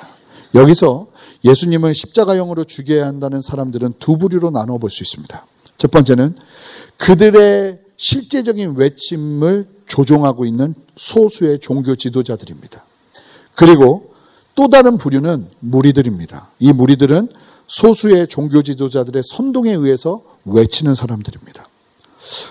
여기서 0.54 1.08
예수님을 1.46 1.94
십자가형으로 1.94 2.66
죽여야 2.66 3.06
한다는 3.08 3.42
사람들은 3.42 3.94
두 4.00 4.18
부류로 4.18 4.52
나눠 4.52 4.78
볼 4.78 4.92
수 4.92 5.04
있습니다. 5.04 5.46
첫 5.78 5.92
번째는 5.92 6.36
그들의 7.00 7.80
실제적인 7.98 8.76
외침을 8.76 9.68
조종하고 9.88 10.46
있는 10.46 10.76
소수의 10.96 11.60
종교 11.60 11.96
지도자들입니다. 11.96 12.84
그리고 13.56 14.14
또 14.54 14.68
다른 14.68 14.98
부류는 14.98 15.50
무리들입니다. 15.60 16.50
이 16.60 16.72
무리들은 16.74 17.30
소수의 17.68 18.28
종교 18.28 18.62
지도자들의 18.62 19.24
선동에 19.24 19.72
의해서 19.72 20.22
외치는 20.46 20.94
사람들입니다. 20.94 21.66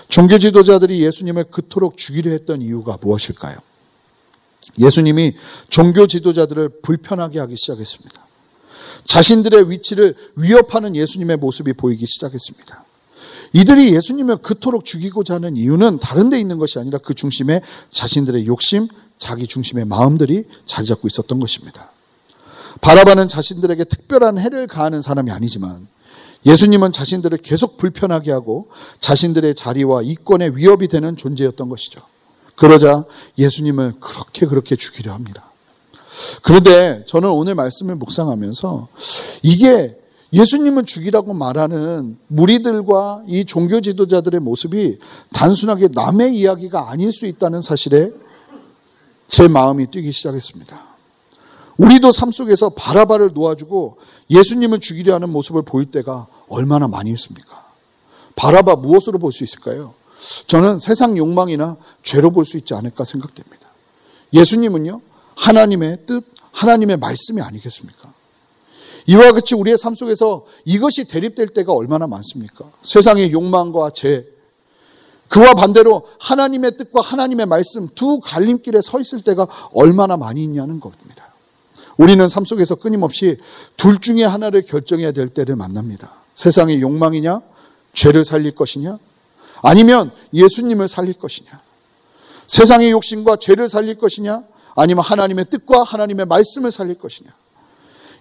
종교 0.07 0.37
지도자들이 0.37 1.03
예수님을 1.03 1.45
그토록 1.45 1.97
죽이려 1.97 2.31
했던 2.31 2.61
이유가 2.61 2.97
무엇일까요? 2.99 3.57
예수님이 4.79 5.33
종교 5.69 6.07
지도자들을 6.07 6.81
불편하게 6.81 7.39
하기 7.39 7.55
시작했습니다. 7.55 8.25
자신들의 9.03 9.69
위치를 9.69 10.15
위협하는 10.35 10.95
예수님의 10.95 11.37
모습이 11.37 11.73
보이기 11.73 12.05
시작했습니다. 12.05 12.88
이들이 13.53 13.95
예수님을 13.95 14.37
그토록 14.37 14.85
죽이고자 14.85 15.35
하는 15.35 15.57
이유는 15.57 15.99
다른 15.99 16.29
데 16.29 16.39
있는 16.39 16.57
것이 16.59 16.79
아니라 16.79 16.99
그 16.99 17.13
중심에 17.13 17.61
자신들의 17.89 18.45
욕심, 18.47 18.87
자기 19.17 19.47
중심의 19.47 19.85
마음들이 19.85 20.45
자리 20.65 20.87
잡고 20.87 21.07
있었던 21.07 21.39
것입니다. 21.39 21.91
바라바는 22.81 23.27
자신들에게 23.27 23.83
특별한 23.85 24.39
해를 24.39 24.67
가하는 24.67 25.01
사람이 25.01 25.31
아니지만 25.31 25.87
예수님은 26.45 26.93
자신들을 26.93 27.39
계속 27.39 27.77
불편하게 27.77 28.31
하고 28.31 28.69
자신들의 28.99 29.55
자리와 29.55 30.03
이권에 30.03 30.51
위협이 30.55 30.87
되는 30.87 31.17
존재였던 31.17 31.67
것이죠. 31.67 32.01
그러자 32.55 33.03
예수님을 33.37 33.95
그렇게 33.99 34.45
그렇게 34.45 34.75
죽이려 34.75 35.13
합니다. 35.13 35.49
그런데 36.41 37.03
저는 37.07 37.29
오늘 37.29 37.55
말씀을 37.55 37.95
묵상하면서 37.95 38.87
이게 39.43 39.98
예수님을 40.31 40.85
죽이라고 40.85 41.33
말하는 41.33 42.17
무리들과 42.27 43.23
이 43.27 43.45
종교 43.45 43.81
지도자들의 43.81 44.39
모습이 44.41 44.99
단순하게 45.33 45.89
남의 45.93 46.35
이야기가 46.35 46.91
아닐 46.91 47.11
수 47.11 47.25
있다는 47.25 47.61
사실에 47.61 48.11
제 49.27 49.47
마음이 49.47 49.87
뛰기 49.87 50.11
시작했습니다. 50.11 50.89
우리도 51.77 52.11
삶 52.11 52.31
속에서 52.31 52.69
바라바를 52.69 53.31
놓아주고 53.33 53.97
예수님을 54.29 54.79
죽이려 54.79 55.15
하는 55.15 55.29
모습을 55.29 55.63
보일 55.63 55.89
때가 55.89 56.27
얼마나 56.47 56.87
많이 56.87 57.11
있습니까? 57.11 57.65
바라바 58.35 58.75
무엇으로 58.75 59.17
볼 59.19 59.31
수 59.31 59.43
있을까요? 59.43 59.93
저는 60.47 60.79
세상 60.79 61.17
욕망이나 61.17 61.77
죄로 62.03 62.31
볼 62.31 62.43
수 62.45 62.57
있지 62.57 62.73
않을까 62.73 63.03
생각됩니다. 63.05 63.69
예수님은요, 64.33 65.01
하나님의 65.35 66.05
뜻, 66.05 66.25
하나님의 66.51 66.97
말씀이 66.97 67.41
아니겠습니까? 67.41 68.13
이와 69.09 69.31
같이 69.31 69.55
우리의 69.55 69.75
삶 69.75 69.95
속에서 69.95 70.45
이것이 70.65 71.05
대립될 71.05 71.47
때가 71.47 71.73
얼마나 71.73 72.05
많습니까? 72.05 72.71
세상의 72.83 73.31
욕망과 73.31 73.89
죄, 73.89 74.23
그와 75.29 75.55
반대로 75.55 76.07
하나님의 76.19 76.77
뜻과 76.77 77.01
하나님의 77.01 77.47
말씀 77.47 77.87
두 77.95 78.19
갈림길에 78.19 78.81
서 78.83 78.99
있을 78.99 79.23
때가 79.23 79.47
얼마나 79.73 80.15
많이 80.15 80.43
있냐는 80.43 80.79
겁니다. 80.79 81.27
우리는 81.97 82.27
삶 82.27 82.45
속에서 82.45 82.75
끊임없이 82.75 83.37
둘 83.77 83.99
중에 83.99 84.23
하나를 84.23 84.61
결정해야 84.61 85.11
될 85.11 85.27
때를 85.27 85.55
만납니다. 85.55 86.11
세상의 86.35 86.79
욕망이냐, 86.79 87.41
죄를 87.93 88.23
살릴 88.23 88.53
것이냐, 88.53 88.99
아니면 89.63 90.11
예수님을 90.35 90.87
살릴 90.87 91.13
것이냐. 91.13 91.49
세상의 92.45 92.91
욕심과 92.91 93.37
죄를 93.37 93.69
살릴 93.69 93.97
것이냐, 93.97 94.43
아니면 94.75 95.03
하나님의 95.03 95.45
뜻과 95.49 95.81
하나님의 95.81 96.27
말씀을 96.27 96.69
살릴 96.69 96.99
것이냐. 96.99 97.38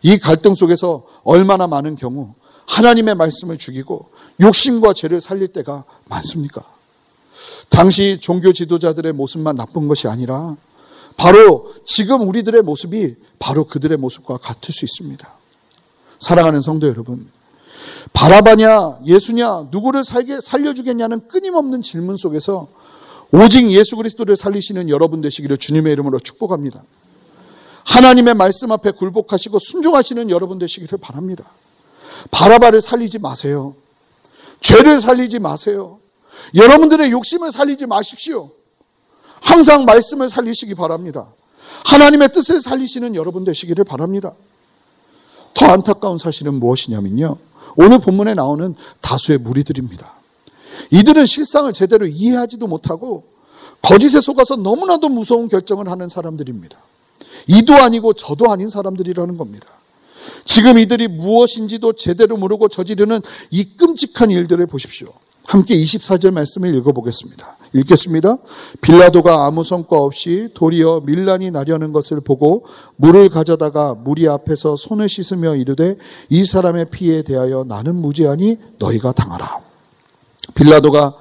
이 0.02 0.18
갈등 0.18 0.54
속에서 0.54 1.04
얼마나 1.24 1.66
많은 1.66 1.96
경우 1.96 2.34
하나님의 2.66 3.14
말씀을 3.14 3.58
죽이고 3.58 4.10
욕심과 4.40 4.92
죄를 4.92 5.20
살릴 5.20 5.48
때가 5.48 5.84
많습니까? 6.08 6.64
당시 7.68 8.18
종교 8.20 8.52
지도자들의 8.52 9.12
모습만 9.12 9.56
나쁜 9.56 9.88
것이 9.88 10.08
아니라 10.08 10.56
바로 11.16 11.72
지금 11.84 12.26
우리들의 12.28 12.62
모습이 12.62 13.16
바로 13.38 13.64
그들의 13.64 13.98
모습과 13.98 14.38
같을 14.38 14.72
수 14.72 14.84
있습니다. 14.84 15.28
사랑하는 16.20 16.60
성도 16.62 16.88
여러분, 16.88 17.28
바라바냐, 18.12 19.00
예수냐, 19.06 19.68
누구를 19.70 20.04
살게, 20.04 20.40
살려주겠냐는 20.42 21.28
끊임없는 21.28 21.82
질문 21.82 22.16
속에서 22.16 22.68
오직 23.32 23.70
예수 23.70 23.96
그리스도를 23.96 24.36
살리시는 24.36 24.88
여러분 24.88 25.20
되시기를 25.20 25.56
주님의 25.58 25.92
이름으로 25.92 26.18
축복합니다. 26.18 26.82
하나님의 27.88 28.34
말씀 28.34 28.70
앞에 28.70 28.90
굴복하시고 28.90 29.58
순종하시는 29.58 30.28
여러분 30.30 30.58
되시기를 30.58 30.98
바랍니다. 30.98 31.44
바라바를 32.30 32.82
살리지 32.82 33.18
마세요. 33.18 33.74
죄를 34.60 35.00
살리지 35.00 35.38
마세요. 35.38 35.98
여러분들의 36.54 37.10
욕심을 37.10 37.50
살리지 37.50 37.86
마십시오. 37.86 38.50
항상 39.40 39.84
말씀을 39.84 40.28
살리시기 40.28 40.74
바랍니다. 40.74 41.32
하나님의 41.86 42.32
뜻을 42.32 42.60
살리시는 42.60 43.14
여러분 43.14 43.44
되시기를 43.44 43.84
바랍니다. 43.84 44.34
더 45.54 45.66
안타까운 45.66 46.18
사실은 46.18 46.54
무엇이냐면요. 46.54 47.38
오늘 47.76 48.00
본문에 48.00 48.34
나오는 48.34 48.74
다수의 49.00 49.38
무리들입니다. 49.38 50.12
이들은 50.90 51.24
실상을 51.24 51.72
제대로 51.72 52.06
이해하지도 52.06 52.66
못하고 52.66 53.24
거짓에 53.80 54.20
속아서 54.20 54.56
너무나도 54.56 55.08
무서운 55.08 55.48
결정을 55.48 55.88
하는 55.88 56.08
사람들입니다. 56.08 56.78
이도 57.46 57.74
아니고 57.74 58.12
저도 58.12 58.50
아닌 58.50 58.68
사람들이라는 58.68 59.36
겁니다. 59.36 59.68
지금 60.44 60.78
이들이 60.78 61.08
무엇인지도 61.08 61.94
제대로 61.94 62.36
모르고 62.36 62.68
저지르는 62.68 63.20
이 63.50 63.64
끔찍한 63.76 64.30
일들을 64.30 64.66
보십시오. 64.66 65.08
함께 65.46 65.74
24절 65.74 66.30
말씀을 66.32 66.74
읽어보겠습니다. 66.74 67.56
읽겠습니다. 67.72 68.36
빌라도가 68.82 69.46
아무 69.46 69.64
성과 69.64 69.96
없이 69.98 70.48
도리어 70.52 71.02
밀란이 71.06 71.50
나려는 71.50 71.92
것을 71.92 72.20
보고 72.20 72.66
물을 72.96 73.28
가져다가 73.30 73.94
무리 73.94 74.28
앞에서 74.28 74.76
손을 74.76 75.08
씻으며 75.08 75.56
이르되 75.56 75.96
이 76.28 76.44
사람의 76.44 76.90
피에 76.90 77.22
대하여 77.22 77.64
나는 77.66 77.96
무죄하니 77.96 78.58
너희가 78.78 79.12
당하라. 79.12 79.60
빌라도가 80.54 81.14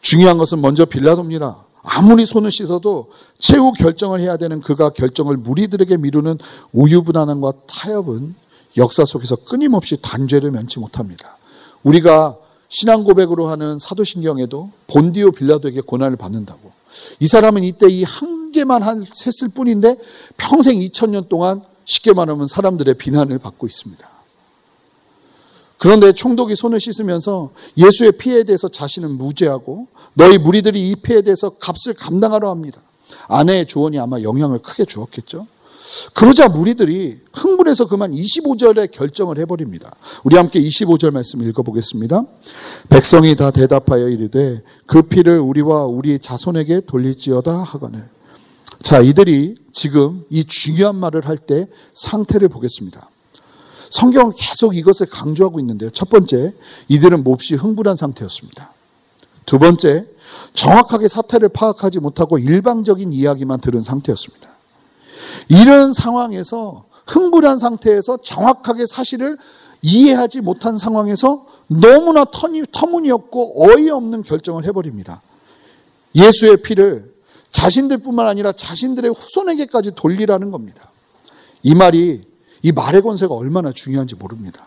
중요한 0.00 0.38
것은 0.38 0.60
먼저 0.60 0.84
빌라도입니다. 0.84 1.65
아무리 1.88 2.26
손을 2.26 2.50
씻어도 2.50 3.10
최후 3.38 3.72
결정을 3.72 4.20
해야 4.20 4.36
되는 4.36 4.60
그가 4.60 4.90
결정을 4.90 5.36
무리들에게 5.36 5.96
미루는 5.98 6.38
우유부단함과 6.72 7.52
타협은 7.68 8.34
역사 8.76 9.04
속에서 9.04 9.36
끊임없이 9.36 9.96
단죄를 10.02 10.50
면치 10.50 10.80
못합니다. 10.80 11.36
우리가 11.84 12.36
신앙 12.68 13.04
고백으로 13.04 13.46
하는 13.48 13.78
사도신경에도 13.78 14.70
본디오 14.88 15.30
빌라도에게 15.30 15.80
고난을 15.82 16.16
받는다고. 16.16 16.72
이 17.20 17.26
사람은 17.26 17.62
이때 17.62 17.86
이 17.88 18.04
한 18.04 18.50
개만 18.52 18.82
한 18.82 19.04
셌을 19.12 19.50
뿐인데 19.54 19.96
평생 20.36 20.78
2000년 20.78 21.28
동안 21.28 21.62
쉽게 21.84 22.12
말하면 22.14 22.46
사람들의 22.48 22.94
비난을 22.94 23.38
받고 23.38 23.66
있습니다. 23.66 24.15
그런데 25.78 26.12
총독이 26.12 26.56
손을 26.56 26.80
씻으면서 26.80 27.50
예수의 27.76 28.12
피해에 28.12 28.44
대해서 28.44 28.68
자신은 28.68 29.18
무죄하고 29.18 29.86
너희 30.14 30.38
무리들이 30.38 30.90
이 30.90 30.96
피해에 30.96 31.22
대해서 31.22 31.50
값을 31.50 31.94
감당하려 31.94 32.50
합니다. 32.50 32.80
아내의 33.28 33.66
조언이 33.66 33.98
아마 33.98 34.20
영향을 34.22 34.60
크게 34.60 34.84
주었겠죠. 34.84 35.46
그러자 36.14 36.48
무리들이 36.48 37.18
흥분해서 37.32 37.86
그만 37.86 38.10
25절에 38.10 38.90
결정을 38.90 39.38
해버립니다. 39.38 39.94
우리 40.24 40.36
함께 40.36 40.58
25절 40.60 41.12
말씀 41.12 41.46
읽어보겠습니다. 41.48 42.24
백성이 42.88 43.36
다 43.36 43.50
대답하여 43.52 44.08
이르되 44.08 44.62
그 44.86 45.02
피를 45.02 45.38
우리와 45.38 45.86
우리 45.86 46.18
자손에게 46.18 46.82
돌릴지어다 46.86 47.52
하거늘. 47.62 48.08
자, 48.82 49.00
이들이 49.00 49.56
지금 49.72 50.24
이 50.30 50.44
중요한 50.44 50.96
말을 50.96 51.28
할 51.28 51.36
때 51.36 51.68
상태를 51.92 52.48
보겠습니다. 52.48 53.08
성경은 53.90 54.32
계속 54.36 54.76
이것을 54.76 55.06
강조하고 55.06 55.60
있는데요. 55.60 55.90
첫 55.90 56.08
번째, 56.10 56.54
이들은 56.88 57.24
몹시 57.24 57.54
흥분한 57.54 57.96
상태였습니다. 57.96 58.72
두 59.44 59.58
번째, 59.58 60.06
정확하게 60.54 61.08
사태를 61.08 61.50
파악하지 61.50 62.00
못하고 62.00 62.38
일방적인 62.38 63.12
이야기만 63.12 63.60
들은 63.60 63.80
상태였습니다. 63.80 64.50
이런 65.48 65.92
상황에서 65.92 66.86
흥분한 67.06 67.58
상태에서 67.58 68.18
정확하게 68.22 68.86
사실을 68.86 69.36
이해하지 69.82 70.40
못한 70.40 70.78
상황에서 70.78 71.46
너무나 71.68 72.24
터니, 72.24 72.64
터무니없고 72.72 73.64
어이없는 73.64 74.22
결정을 74.22 74.64
해버립니다. 74.64 75.22
예수의 76.14 76.62
피를 76.62 77.14
자신들뿐만 77.50 78.26
아니라 78.26 78.52
자신들의 78.52 79.12
후손에게까지 79.12 79.92
돌리라는 79.94 80.50
겁니다. 80.50 80.90
이 81.62 81.74
말이 81.74 82.24
이 82.66 82.72
말의 82.72 83.02
권세가 83.02 83.32
얼마나 83.32 83.70
중요한지 83.70 84.16
모릅니다. 84.16 84.66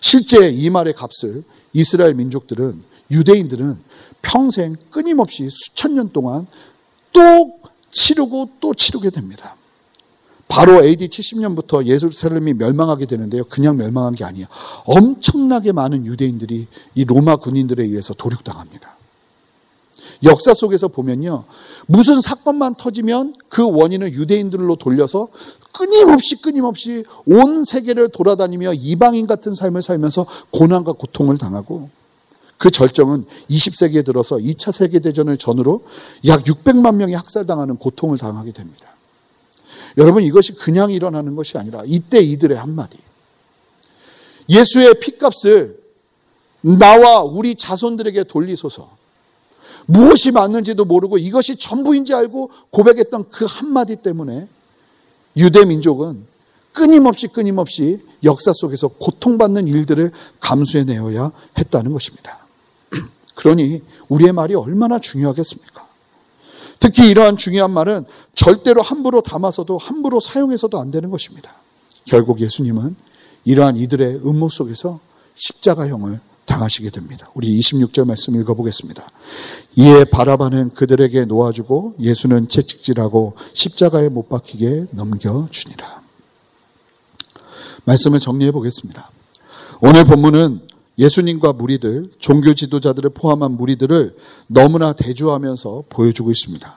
실제 0.00 0.48
이 0.48 0.70
말의 0.70 0.94
값을 0.94 1.42
이스라엘 1.72 2.14
민족들은 2.14 2.80
유대인들은 3.10 3.78
평생 4.22 4.76
끊임없이 4.92 5.48
수천 5.50 5.96
년 5.96 6.08
동안 6.10 6.46
또 7.12 7.58
치르고 7.90 8.50
또 8.60 8.74
치르게 8.74 9.10
됩니다. 9.10 9.56
바로 10.46 10.84
AD 10.84 11.08
70년부터 11.08 11.84
예루살렘이 11.84 12.54
멸망하게 12.54 13.06
되는데요. 13.06 13.42
그냥 13.48 13.76
멸망한 13.76 14.14
게 14.14 14.22
아니에요. 14.24 14.46
엄청나게 14.84 15.72
많은 15.72 16.06
유대인들이 16.06 16.68
이 16.94 17.04
로마 17.04 17.34
군인들에 17.36 17.82
의해서 17.82 18.14
도륙당합니다. 18.14 18.91
역사 20.24 20.54
속에서 20.54 20.88
보면요. 20.88 21.44
무슨 21.86 22.20
사건만 22.20 22.74
터지면 22.74 23.34
그 23.48 23.68
원인을 23.68 24.12
유대인들로 24.12 24.76
돌려서 24.76 25.28
끊임없이 25.72 26.40
끊임없이 26.40 27.04
온 27.26 27.64
세계를 27.64 28.08
돌아다니며 28.08 28.74
이방인 28.74 29.26
같은 29.26 29.54
삶을 29.54 29.82
살면서 29.82 30.26
고난과 30.50 30.92
고통을 30.92 31.38
당하고 31.38 31.88
그 32.58 32.70
절정은 32.70 33.24
20세기에 33.50 34.04
들어서 34.04 34.36
2차 34.36 34.70
세계대전을 34.70 35.36
전후로 35.36 35.84
약 36.26 36.44
600만 36.44 36.94
명이 36.94 37.14
학살당하는 37.14 37.76
고통을 37.76 38.18
당하게 38.18 38.52
됩니다. 38.52 38.92
여러분 39.98 40.22
이것이 40.22 40.52
그냥 40.54 40.90
일어나는 40.90 41.34
것이 41.34 41.58
아니라 41.58 41.82
이때 41.86 42.20
이들의 42.20 42.56
한마디. 42.56 42.98
예수의 44.48 45.00
피값을 45.00 45.80
나와 46.60 47.22
우리 47.22 47.56
자손들에게 47.56 48.24
돌리소서. 48.24 49.01
무엇이 49.86 50.30
맞는지도 50.30 50.84
모르고 50.84 51.18
이것이 51.18 51.56
전부인지 51.56 52.14
알고 52.14 52.50
고백했던 52.70 53.30
그 53.30 53.46
한마디 53.48 53.96
때문에 53.96 54.48
유대 55.36 55.64
민족은 55.64 56.26
끊임없이 56.72 57.28
끊임없이 57.28 58.00
역사 58.24 58.52
속에서 58.52 58.88
고통받는 58.88 59.68
일들을 59.68 60.10
감수해내어야 60.40 61.32
했다는 61.58 61.92
것입니다. 61.92 62.46
그러니 63.34 63.82
우리의 64.08 64.32
말이 64.32 64.54
얼마나 64.54 64.98
중요하겠습니까? 64.98 65.86
특히 66.78 67.08
이러한 67.08 67.36
중요한 67.36 67.70
말은 67.70 68.04
절대로 68.34 68.82
함부로 68.82 69.20
담아서도 69.20 69.78
함부로 69.78 70.18
사용해서도 70.18 70.80
안 70.80 70.90
되는 70.90 71.10
것입니다. 71.10 71.54
결국 72.04 72.40
예수님은 72.40 72.96
이러한 73.44 73.76
이들의 73.76 74.16
음모 74.24 74.48
속에서 74.48 74.98
십자가형을 75.34 76.20
당하시게 76.44 76.90
됩니다. 76.90 77.30
우리 77.34 77.58
26절 77.58 78.06
말씀 78.06 78.34
읽어보겠습니다. 78.34 79.08
이에 79.76 80.04
바라바는 80.04 80.70
그들에게 80.70 81.24
놓아주고 81.24 81.94
예수는 81.98 82.48
채찍질하고 82.48 83.34
십자가에 83.54 84.08
못 84.08 84.28
박히게 84.28 84.86
넘겨주니라. 84.90 86.02
말씀을 87.84 88.20
정리해 88.20 88.52
보겠습니다. 88.52 89.10
오늘 89.80 90.04
본문은 90.04 90.60
예수님과 90.98 91.54
무리들, 91.54 92.10
종교 92.18 92.54
지도자들을 92.54 93.10
포함한 93.10 93.52
무리들을 93.52 94.14
너무나 94.46 94.92
대조하면서 94.92 95.84
보여주고 95.88 96.30
있습니다. 96.30 96.74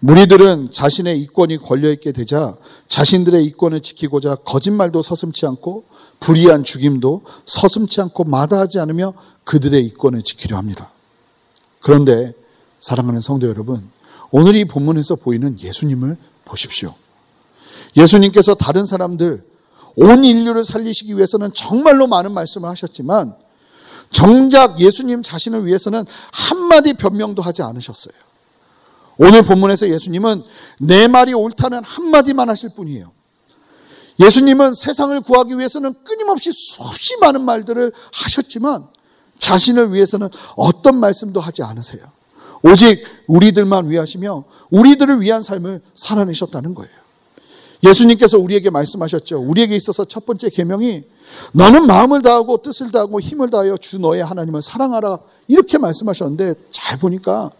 무리들은 0.00 0.70
자신의 0.70 1.20
이권이 1.22 1.58
걸려있게 1.58 2.12
되자 2.12 2.56
자신들의 2.86 3.44
이권을 3.46 3.80
지키고자 3.80 4.36
거짓말도 4.36 5.02
서슴치 5.02 5.44
않고 5.46 5.84
불의한 6.20 6.62
죽임도 6.62 7.22
서슴치 7.44 8.00
않고 8.02 8.24
마다하지 8.24 8.78
않으며 8.78 9.12
그들의 9.42 9.84
이권을 9.86 10.22
지키려 10.22 10.56
합니다. 10.56 10.92
그런데 11.80 12.32
사랑하는 12.80 13.20
성도 13.20 13.48
여러분, 13.48 13.88
오늘 14.30 14.56
이 14.56 14.64
본문에서 14.64 15.16
보이는 15.16 15.58
예수님을 15.58 16.16
보십시오. 16.44 16.94
예수님께서 17.96 18.54
다른 18.54 18.84
사람들, 18.84 19.44
온 19.96 20.24
인류를 20.24 20.64
살리시기 20.64 21.16
위해서는 21.16 21.52
정말로 21.52 22.06
많은 22.06 22.32
말씀을 22.32 22.68
하셨지만 22.68 23.34
정작 24.10 24.80
예수님 24.80 25.22
자신을 25.22 25.66
위해서는 25.66 26.04
한마디 26.32 26.94
변명도 26.94 27.42
하지 27.42 27.62
않으셨어요. 27.62 28.14
오늘 29.18 29.42
본문에서 29.42 29.88
예수님은 29.88 30.42
내 30.80 31.08
말이 31.08 31.34
옳다는 31.34 31.82
한마디만 31.82 32.48
하실 32.48 32.70
뿐이에요. 32.76 33.10
예수님은 34.20 34.74
세상을 34.74 35.20
구하기 35.22 35.58
위해서는 35.58 35.94
끊임없이 36.04 36.50
수없이 36.52 37.16
많은 37.20 37.44
말들을 37.44 37.92
하셨지만 38.12 38.86
자신을 39.38 39.92
위해서는 39.92 40.28
어떤 40.56 40.98
말씀도 40.98 41.40
하지 41.40 41.62
않으세요. 41.62 42.02
오직 42.62 43.04
우리들만 43.26 43.88
위하시며 43.88 44.44
우리들을 44.70 45.20
위한 45.20 45.42
삶을 45.42 45.80
살아내셨다는 45.94 46.74
거예요. 46.74 46.92
예수님께서 47.84 48.38
우리에게 48.38 48.70
말씀하셨죠. 48.70 49.38
우리에게 49.40 49.76
있어서 49.76 50.04
첫 50.04 50.26
번째 50.26 50.50
계명이 50.50 51.04
너는 51.52 51.86
마음을 51.86 52.22
다하고 52.22 52.58
뜻을 52.62 52.90
다하고 52.90 53.20
힘을 53.20 53.50
다하여 53.50 53.76
주 53.76 53.98
너의 53.98 54.24
하나님을 54.24 54.62
사랑하라 54.62 55.18
이렇게 55.46 55.78
말씀하셨는데 55.78 56.54
잘 56.70 56.98
보니까 56.98 57.50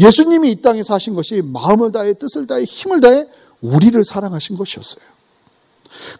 예수님이 0.00 0.50
이 0.50 0.62
땅에 0.62 0.82
사신 0.82 1.14
것이 1.14 1.42
마음을 1.42 1.92
다해 1.92 2.14
뜻을 2.14 2.46
다해 2.46 2.64
힘을 2.64 3.00
다해 3.00 3.26
우리를 3.60 4.02
사랑하신 4.02 4.56
것이었어요. 4.56 5.04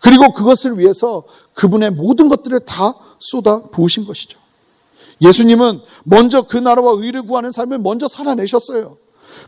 그리고 0.01 0.33
그것을 0.33 0.79
위해서 0.79 1.25
그분의 1.55 1.91
모든 1.93 2.29
것들을 2.29 2.61
다 2.61 2.95
쏟아 3.19 3.62
부으신 3.62 4.05
것이죠. 4.05 4.38
예수님은 5.22 5.80
먼저 6.04 6.42
그 6.42 6.56
나라와 6.56 6.92
의를 6.92 7.22
구하는 7.22 7.52
삶을 7.52 7.78
먼저 7.78 8.08
살아내셨어요. 8.08 8.96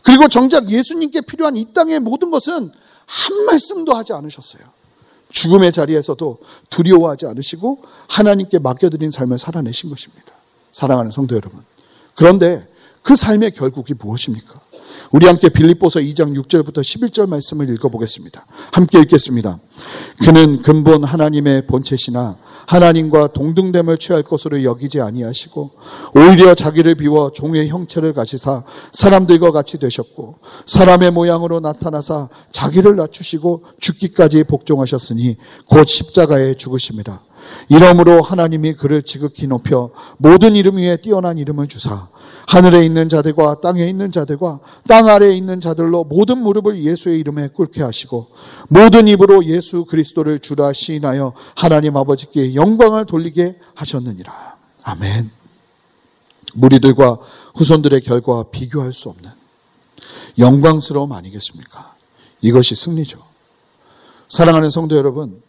그리고 0.03 0.27
정작 0.27 0.69
예수님께 0.69 1.21
필요한 1.21 1.57
이 1.57 1.73
땅의 1.73 1.99
모든 1.99 2.31
것은 2.31 2.71
한 3.05 3.45
말씀도 3.45 3.93
하지 3.93 4.13
않으셨어요. 4.13 4.63
죽음의 5.31 5.71
자리에서도 5.71 6.39
두려워하지 6.69 7.27
않으시고 7.27 7.83
하나님께 8.07 8.59
맡겨드린 8.59 9.11
삶을 9.11 9.37
살아내신 9.37 9.89
것입니다. 9.89 10.31
사랑하는 10.71 11.11
성도 11.11 11.35
여러분. 11.35 11.59
그런데 12.15 12.67
그 13.01 13.15
삶의 13.15 13.51
결국이 13.51 13.93
무엇입니까? 13.93 14.64
우리 15.11 15.27
함께 15.27 15.49
빌립보서 15.49 15.99
2장 15.99 16.35
6절부터 16.41 16.79
11절 16.79 17.29
말씀을 17.29 17.69
읽어보겠습니다. 17.69 18.45
함께 18.71 18.99
읽겠습니다. 18.99 19.59
그는 20.23 20.61
근본 20.61 21.03
하나님의 21.03 21.67
본체시나 21.67 22.37
하나님과 22.67 23.27
동등됨을 23.27 23.97
취할 23.97 24.23
것으로 24.23 24.63
여기지 24.63 24.99
아니하시고 24.99 25.71
오히려 26.15 26.55
자기를 26.55 26.95
비워 26.95 27.31
종의 27.31 27.67
형체를 27.67 28.13
가지사 28.13 28.63
사람들과 28.91 29.51
같이 29.51 29.77
되셨고 29.77 30.39
사람의 30.65 31.11
모양으로 31.11 31.59
나타나사 31.59 32.29
자기를 32.51 32.95
낮추시고 32.95 33.63
죽기까지 33.79 34.45
복종하셨으니 34.45 35.37
곧 35.67 35.87
십자가에 35.87 36.55
죽으심이라. 36.55 37.21
이러므로 37.69 38.23
하나님이 38.23 38.73
그를 38.73 39.03
지극히 39.03 39.45
높여 39.45 39.91
모든 40.17 40.55
이름 40.55 40.77
위에 40.77 40.97
뛰어난 40.97 41.37
이름을 41.37 41.67
주사 41.67 42.07
하늘에 42.47 42.85
있는 42.85 43.09
자들과 43.09 43.61
땅에 43.61 43.87
있는 43.87 44.11
자들과 44.11 44.59
땅 44.87 45.07
아래에 45.07 45.35
있는 45.35 45.59
자들로 45.59 46.03
모든 46.03 46.39
무릎을 46.39 46.83
예수의 46.83 47.19
이름에 47.19 47.47
꿇게 47.49 47.81
하시고 47.81 48.27
모든 48.69 49.07
입으로 49.07 49.45
예수 49.45 49.85
그리스도를 49.85 50.39
주라 50.39 50.71
시인하여 50.73 51.33
하나님 51.55 51.97
아버지께 51.97 52.55
영광을 52.55 53.05
돌리게 53.05 53.57
하셨느니라. 53.73 54.55
아멘. 54.83 55.31
무리들과 56.55 57.17
후손들의 57.55 58.01
결과와 58.01 58.45
비교할 58.51 58.93
수 58.93 59.09
없는 59.09 59.29
영광스러움 60.37 61.11
아니겠습니까? 61.11 61.95
이것이 62.41 62.75
승리죠. 62.75 63.19
사랑하는 64.29 64.69
성도 64.69 64.95
여러분, 64.95 65.41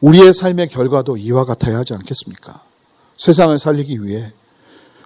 우리의 0.00 0.32
삶의 0.32 0.68
결과도 0.68 1.16
이와 1.16 1.44
같아야 1.44 1.78
하지 1.78 1.94
않겠습니까? 1.94 2.62
세상을 3.16 3.58
살리기 3.58 4.02
위해 4.04 4.32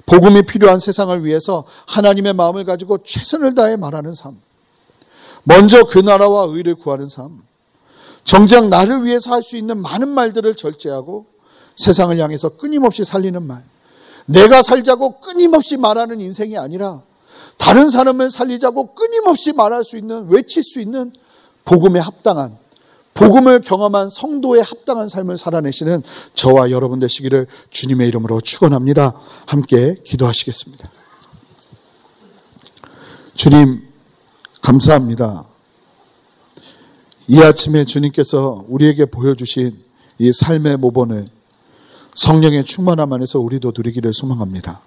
복음이 0.07 0.43
필요한 0.43 0.79
세상을 0.79 1.25
위해서 1.25 1.64
하나님의 1.87 2.35
마음을 2.35 2.64
가지고 2.64 2.99
최선을 2.99 3.55
다해 3.55 3.77
말하는 3.77 4.14
삶. 4.14 4.37
먼저 5.45 5.85
그 5.85 5.99
나라와 5.99 6.45
의를 6.45 6.75
구하는 6.75 7.07
삶. 7.07 7.40
정작 8.25 8.69
나를 8.69 9.05
위해서 9.05 9.33
할 9.33 9.43
수 9.43 9.57
있는 9.57 9.81
많은 9.81 10.09
말들을 10.09 10.55
절제하고 10.55 11.27
세상을 11.77 12.17
향해서 12.19 12.51
끊임없이 12.51 13.05
살리는 13.05 13.43
말. 13.47 13.62
내가 14.27 14.62
살자고 14.62 15.21
끊임없이 15.21 15.77
말하는 15.77 16.21
인생이 16.21 16.57
아니라 16.57 17.03
다른 17.59 17.90
사람을 17.90 18.31
살리자고 18.31 18.95
끊임없이 18.95 19.53
말할 19.53 19.85
수 19.85 19.97
있는, 19.97 20.29
외칠 20.29 20.62
수 20.62 20.81
있는 20.81 21.12
복음에 21.64 22.01
합당한 22.01 22.57
복음을 23.14 23.61
경험한 23.61 24.11
성도의 24.11 24.62
합당한 24.62 25.09
삶을 25.09 25.38
살아내시는 25.38 26.03
저와 26.35 26.70
여러분 26.70 26.98
되시기를 26.98 27.46
주님의 27.70 28.09
이름으로 28.09 28.40
축원합니다. 28.40 29.14
함께 29.46 29.96
기도하시겠습니다. 30.05 30.90
주님 33.35 33.83
감사합니다. 34.61 35.44
이 37.29 37.40
아침에 37.40 37.85
주님께서 37.85 38.64
우리에게 38.68 39.07
보여주신 39.07 39.79
이 40.18 40.33
삶의 40.33 40.77
모본을 40.79 41.27
성령의 42.14 42.64
충만함 42.64 43.12
안에서 43.12 43.38
우리도 43.40 43.72
누리기를 43.77 44.12
소망합니다. 44.12 44.81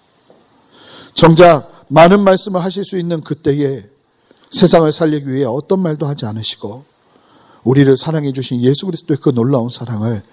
정작 1.13 1.85
많은 1.89 2.19
말씀을 2.21 2.63
하실 2.63 2.83
수 2.83 2.97
있는 2.97 3.21
그때에 3.21 3.83
세상을 4.51 4.89
살리기 4.91 5.29
위해 5.31 5.45
어떤 5.45 5.79
말도 5.79 6.05
하지 6.05 6.25
않으시고 6.25 6.85
우리를 7.67 7.97
사랑해 7.97 8.31
주신 8.31 8.61
예수 8.61 8.85
그리스도의 8.85 9.17
그 9.21 9.33
놀라운 9.33 9.67
사랑을 9.67 10.23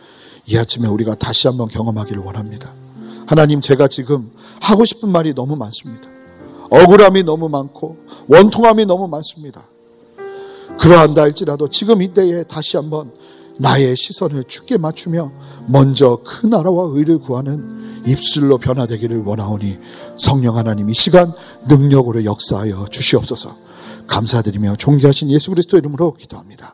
이 0.47 0.57
아침에 0.57 0.87
우리가 0.87 1.17
다시 1.17 1.49
한번 1.49 1.67
경험하기를 1.67 2.23
원합니다. 2.23 2.73
하나님 3.27 3.61
제가 3.61 3.89
지금 3.89 4.31
하고 4.61 4.85
싶은 4.85 5.09
말이 5.09 5.35
너무 5.35 5.57
많습니다. 5.57 6.09
억울함이 6.71 7.25
너무 7.25 7.49
많고 7.49 7.97
원통함이 8.29 8.87
너무 8.87 9.09
많습니다. 9.09 9.67
그러한다 10.79 11.23
할지라도 11.23 11.69
지금 11.69 12.03
이때에 12.03 12.45
다시 12.45 12.77
한번 12.77 13.11
나의 13.59 13.97
시선을 13.97 14.45
죽게 14.45 14.79
맞추며 14.79 15.33
먼저 15.67 16.21
그 16.25 16.47
나라와 16.47 16.87
의를 16.91 17.19
구하는 17.19 18.03
입술로 18.07 18.59
변화되기를 18.59 19.23
원하오니 19.25 19.79
성령 20.17 20.57
하나님 20.57 20.89
이 20.89 20.95
시간 20.95 21.33
능력으로 21.69 22.25
역사하여 22.25 22.87
주시옵소서 22.91 23.57
감사드리며 24.07 24.77
존귀하신 24.77 25.31
예수 25.31 25.51
그리스도 25.51 25.79
이름으로 25.79 26.15
기도합니다. 26.15 26.74